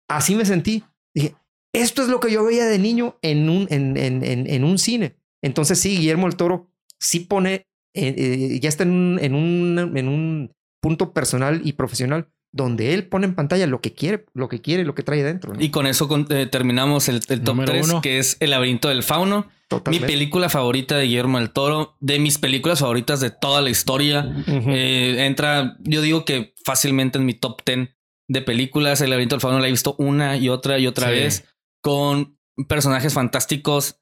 [0.08, 0.82] así me sentí.
[1.14, 1.34] Dije,
[1.74, 4.78] esto es lo que yo veía de niño en un, en, en, en, en un
[4.78, 5.16] cine.
[5.44, 9.96] Entonces, sí, Guillermo el Toro sí pone, eh, eh, ya está en un, en, un,
[9.96, 14.48] en un punto personal y profesional donde él pone en pantalla lo que quiere, lo
[14.48, 15.52] que quiere, lo que trae dentro.
[15.52, 15.60] ¿no?
[15.62, 18.00] Y con eso con- eh, terminamos el, el top Número 3, uno.
[18.00, 19.48] que es El laberinto del fauno.
[19.68, 20.06] Totalmente.
[20.06, 24.32] Mi película favorita de Guillermo del Toro, de mis películas favoritas de toda la historia.
[24.46, 27.88] Eh, entra, yo digo que fácilmente en mi top 10
[28.28, 29.00] de películas.
[29.00, 31.14] El laberinto del fauno la he visto una y otra y otra Sí.
[31.14, 31.44] vez
[31.82, 32.38] con
[32.68, 34.00] personajes fantásticos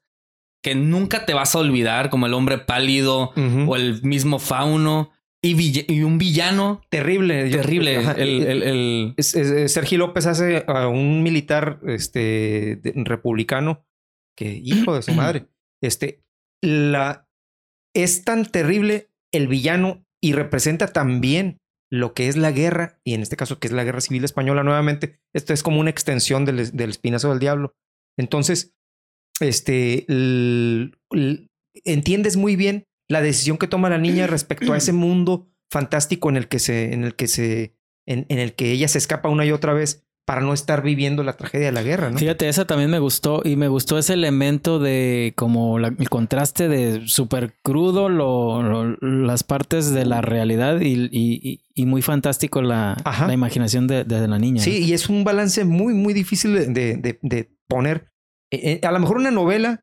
[0.63, 3.31] que nunca te vas a olvidar, como el hombre pálido
[3.67, 5.11] o el mismo fauno
[5.45, 7.49] y, un villano Terrible.
[7.49, 7.95] terrible.
[8.17, 13.85] El, el- el- Es- es- es- Sergio López hace a un militar este, de- republicano
[14.37, 15.47] que, hijo de su madre,
[15.83, 16.21] este,
[16.63, 17.27] la,
[17.95, 21.57] es tan terrible el villano y representa también
[21.91, 24.63] lo que es la guerra, y en este caso que es la guerra civil española
[24.63, 27.73] nuevamente, esto es como una extensión del, del espinazo del diablo.
[28.17, 28.73] Entonces,
[29.39, 30.05] este,
[31.85, 36.37] entiendes muy bien la decisión que toma la niña respecto a ese mundo fantástico en
[36.37, 37.75] el que se, en el que se,
[38.05, 41.21] en, en el que ella se escapa una y otra vez para no estar viviendo
[41.21, 42.17] la tragedia de la guerra, ¿no?
[42.17, 46.67] Fíjate, esa también me gustó y me gustó ese elemento de como la- el contraste
[46.67, 52.63] de súper crudo, lo- lo- las partes de la realidad y, y- y- muy fantástico
[52.63, 52.97] la,
[53.27, 54.63] la imaginación de, de la niña.
[54.63, 58.07] Sí, y es un balance muy, muy difícil de, de- poner.
[58.51, 59.81] Eh, eh, a lo mejor una novela,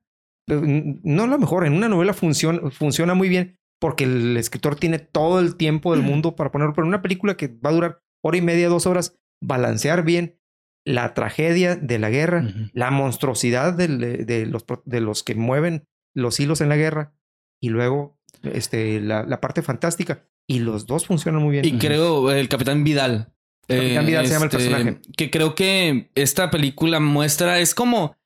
[0.49, 4.99] no a lo mejor, en una novela funciona, funciona muy bien porque el escritor tiene
[4.99, 7.99] todo el tiempo del mundo para ponerlo, pero en una película que va a durar
[8.25, 10.39] hora y media, dos horas, balancear bien
[10.85, 15.85] la tragedia de la guerra, la monstruosidad del- de, los, de los que mueven
[16.15, 17.15] los hilos en la guerra
[17.61, 20.25] y luego este, la, la parte fantástica.
[20.49, 21.65] Y los dos funcionan muy bien.
[21.65, 23.33] Y creo el Capitán Vidal.
[23.69, 25.01] eh, Capitán Vidal se llama el personaje.
[25.17, 28.17] Que creo que esta película muestra, es como,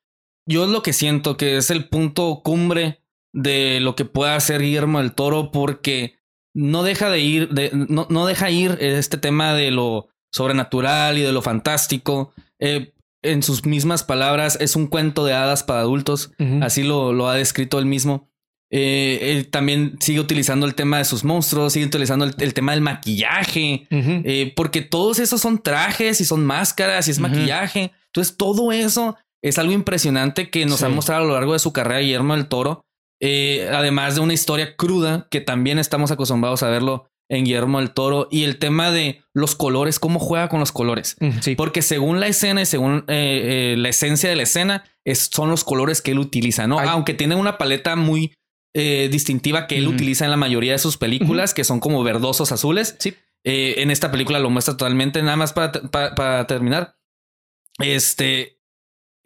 [0.47, 3.01] yo es lo que siento que es el punto cumbre
[3.33, 6.17] de lo que pueda hacer Guillermo del Toro porque
[6.55, 11.23] no deja de ir, de, no, no deja ir este tema de lo sobrenatural y
[11.23, 12.33] de lo fantástico.
[12.59, 16.31] Eh, en sus mismas palabras, es un cuento de hadas para adultos.
[16.63, 18.31] Así lo, lo ha descrito él mismo.
[18.71, 22.73] Eh, él también sigue utilizando el tema de sus monstruos, sigue utilizando el, el tema
[22.73, 27.93] del maquillaje, eh, porque todos esos son trajes y son máscaras y es maquillaje.
[28.07, 29.17] Entonces, todo eso
[29.49, 30.85] es algo impresionante que nos Sí.
[30.85, 32.83] ha mostrado a lo largo de su carrera Guillermo del Toro.
[33.21, 37.91] Eh, además de una historia cruda que también estamos acostumbrados a verlo en Guillermo del
[37.93, 41.17] Toro y el tema de los colores, cómo juega con los colores.
[41.21, 41.55] Ujú, Sí.
[41.57, 45.49] Porque según la escena y según eh, eh, la esencia de la escena, es, son
[45.51, 46.79] los colores que él utiliza, ¿no?
[46.79, 46.89] Ay.
[46.91, 48.35] Aunque tiene una paleta muy
[48.75, 52.53] eh, distintiva que él utiliza en la mayoría de sus películas, que son como verdosos
[52.53, 52.97] azules.
[52.99, 53.15] Sí.
[53.45, 55.23] En esta película lo muestra totalmente.
[55.23, 56.97] Nada más para, para terminar.
[57.79, 58.56] Este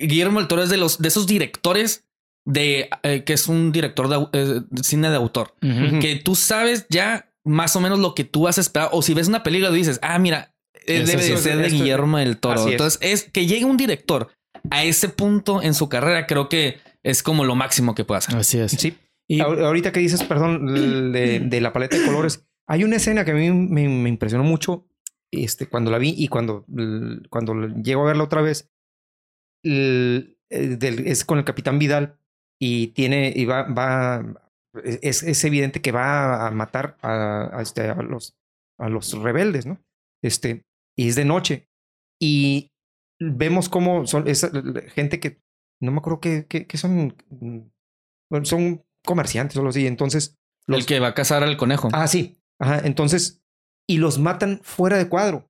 [0.01, 2.05] Guillermo del Toro es de los de esos directores
[2.47, 6.87] de eh, que es un director de, eh, de cine de autor que tú sabes
[6.89, 8.89] ya más o menos lo que tú vas a esperar.
[8.93, 10.55] O si ves una película dices, ah, mira,
[10.87, 12.61] eh, Eso debe sí, de ser de esto- Guillermo del Toro.
[12.61, 12.73] así es.
[12.73, 14.31] Entonces, es que llegue un director
[14.71, 18.37] a ese punto en su carrera, creo que es como lo máximo que puede hacer.
[18.37, 18.73] Así es.
[18.73, 18.95] Sí.
[19.29, 20.67] Y Ahor- Ahorita que dices, perdón,
[21.13, 24.45] de, de la paleta de colores, hay una escena que a mí me, me impresionó
[24.45, 24.87] mucho
[25.31, 26.65] este, cuando la vi y cuando,
[27.31, 28.69] cuando llego a verla otra vez.
[29.65, 32.19] Eh, del- es con el capitán Vidal
[32.61, 34.43] y tiene y va, va
[34.85, 38.37] es, es evidente que va a matar a, a este, a los,
[38.79, 39.81] a los rebeldes, ¿no?
[40.23, 40.65] Este,
[40.97, 41.67] y es de noche.
[42.23, 42.71] Y
[43.21, 44.51] vemos cómo son esa
[44.95, 45.41] gente que
[45.83, 47.59] no me acuerdo que, que, son, mm,
[48.31, 49.87] bueno, son comerciantes o algo así.
[49.87, 50.37] Entonces,
[50.69, 51.89] el que va a cazar al conejo.
[51.93, 52.39] Ah, sí.
[52.61, 52.81] Ajá.
[52.85, 53.43] Entonces,
[53.89, 55.49] y los matan fuera de cuadro.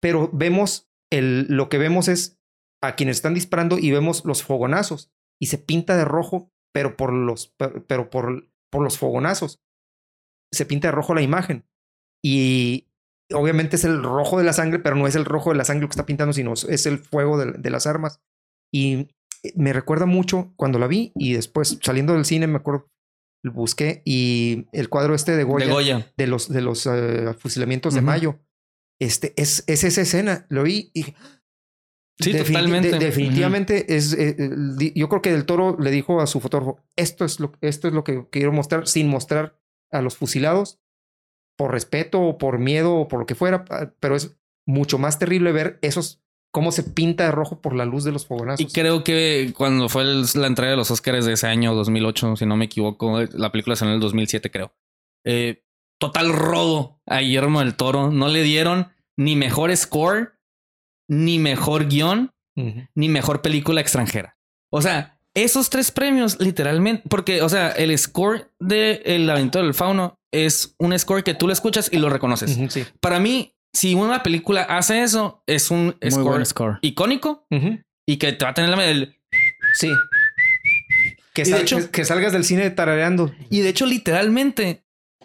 [0.00, 2.38] Pero vemos el, lo que vemos es
[2.82, 5.10] a quienes están disparando y vemos los fogonazos
[5.40, 7.54] y se pinta de rojo, pero por los,
[7.86, 9.60] pero por, por los fogonazos.
[10.52, 11.66] Se pinta de rojo la imagen.
[12.22, 12.88] Y
[13.32, 15.82] obviamente es el rojo de la sangre, pero no es el rojo de la sangre
[15.82, 18.20] lo que está pintando, sino es el fuego de, de las armas.
[18.72, 19.08] Y
[19.54, 22.92] me recuerda mucho cuando la vi y después saliendo del cine me acuerdo
[23.50, 28.38] busqué y el cuadro este de Goya, de, los, de los eh, fusilamientos de mayo,
[29.00, 31.14] este, es, es esa escena, lo vi y...
[32.22, 32.98] Sí, totalmente.
[32.98, 34.12] definitivamente es.
[34.14, 37.52] Eh, eh, yo creo que Del Toro le dijo a su fotógrafo: esto es, lo,
[37.60, 39.58] esto es lo que quiero mostrar, sin mostrar
[39.90, 40.80] a los fusilados,
[41.56, 43.64] por respeto o por miedo o por lo que fuera,
[44.00, 48.04] pero es mucho más terrible ver esos cómo se pinta de rojo por la luz
[48.04, 48.60] de los fogonazos.
[48.60, 52.46] Y creo que cuando fue la entrega de los Oscars de ese año, 2008, si
[52.46, 54.74] no me equivoco, la película salió en el 2007, creo.
[55.24, 55.64] Eh,
[55.98, 58.10] total robo a Guillermo del Toro.
[58.10, 60.34] No le dieron ni mejor score,
[61.08, 62.32] ni mejor guion,
[62.94, 64.36] ni mejor película extranjera.
[64.70, 69.74] O sea, esos tres premios, literalmente, porque, o sea, el score de El laberinto del
[69.74, 72.58] fauno es un score que tú lo escuchas y lo reconoces.
[73.00, 77.46] Para mí, si una película hace eso, es un score, icónico
[78.06, 79.16] y que te va a tener el...
[79.74, 79.90] Sí.
[81.32, 81.44] Que,
[81.90, 83.34] que, salgas del cine tarareando.
[83.48, 84.81] Y de hecho, literalmente,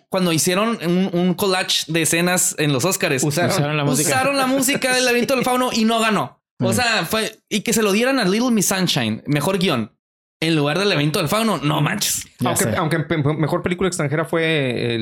[0.10, 0.80] cuando hicieron
[1.14, 4.10] un, collage de escenas en los Oscars, usaron, la música.
[4.10, 6.42] Usaron la música del laberinto del fauno y no ganó.
[6.60, 9.92] O sea, fue y que se lo dieran a Little Miss Sunshine, mejor guion,
[10.40, 12.28] en lugar del laberinto del fauno, no manches.
[12.78, 12.98] Aunque,
[13.38, 14.98] mejor película extranjera fue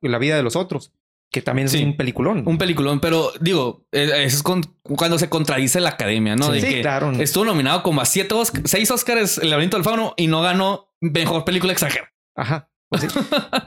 [0.00, 0.92] La vida de los otros
[1.30, 2.44] que también es un peliculón.
[2.46, 6.52] Un peliculón, pero digo, eh, es cuando se contradice la academia, ¿no?
[6.54, 7.12] Sí, claro.
[7.12, 11.44] Estuvo nominado como a siete, seis Oscars El laberinto del fauno y no ganó mejor
[11.44, 12.12] película extranjera.
[12.34, 12.70] Ajá.
[12.88, 13.06] Pues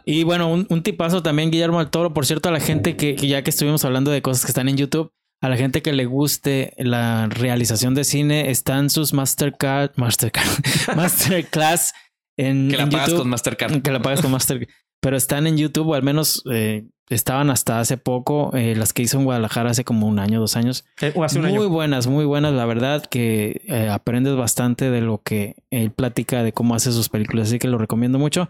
[0.06, 2.14] y bueno, un, tipazo también, Guillermo del Toro.
[2.14, 4.78] Por cierto, a la gente que, ya que estuvimos hablando de cosas que están en
[4.78, 5.12] YouTube,
[5.42, 10.48] a la gente que le guste la realización de cine, están sus Mastercard, Mastercard,
[10.96, 11.94] Masterclass
[12.38, 13.82] en, que la pagas con Mastercard.
[13.82, 14.70] Que la pagas con Mastercard.
[15.02, 19.02] Pero están en YouTube, o al menos eh, estaban hasta hace poco, eh, las que
[19.02, 20.86] hizo en Guadalajara hace como un año, dos años.
[21.02, 22.54] Eh, muy buenas, muy buenas.
[22.54, 27.10] La verdad que eh, aprendes bastante de lo que él platica de cómo hace sus
[27.10, 28.48] películas, así que lo recomiendo mucho.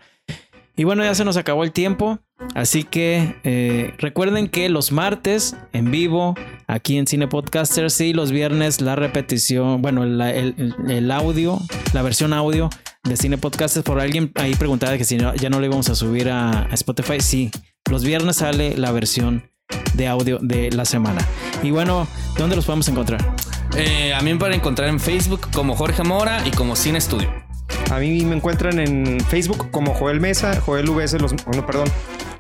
[0.80, 2.20] Y bueno, ya se nos acabó el tiempo,
[2.56, 6.36] así que recuerden que los martes en vivo
[6.68, 11.60] aquí en Cine Podcasters y los viernes la repetición, bueno, el, audio,
[11.92, 12.70] la versión audio
[13.04, 13.84] de Cine Podcasters.
[13.84, 17.20] Por alguien ahí preguntaba que si ya no lo íbamos a subir a, a Spotify,
[17.20, 17.52] sí,
[17.92, 19.52] los viernes sale la versión
[19.96, 21.28] de audio de la semana.
[21.62, 22.08] Y bueno,
[22.38, 23.36] ¿dónde los podemos encontrar?
[23.76, 27.49] Eh, a mí me pueden encontrar en Facebook como Jorge Mora y como Cine Estudio.
[27.92, 31.34] A mí me encuentran en Facebook como Joel Mesa, Joel VS los...
[31.34, 31.88] No, perdón.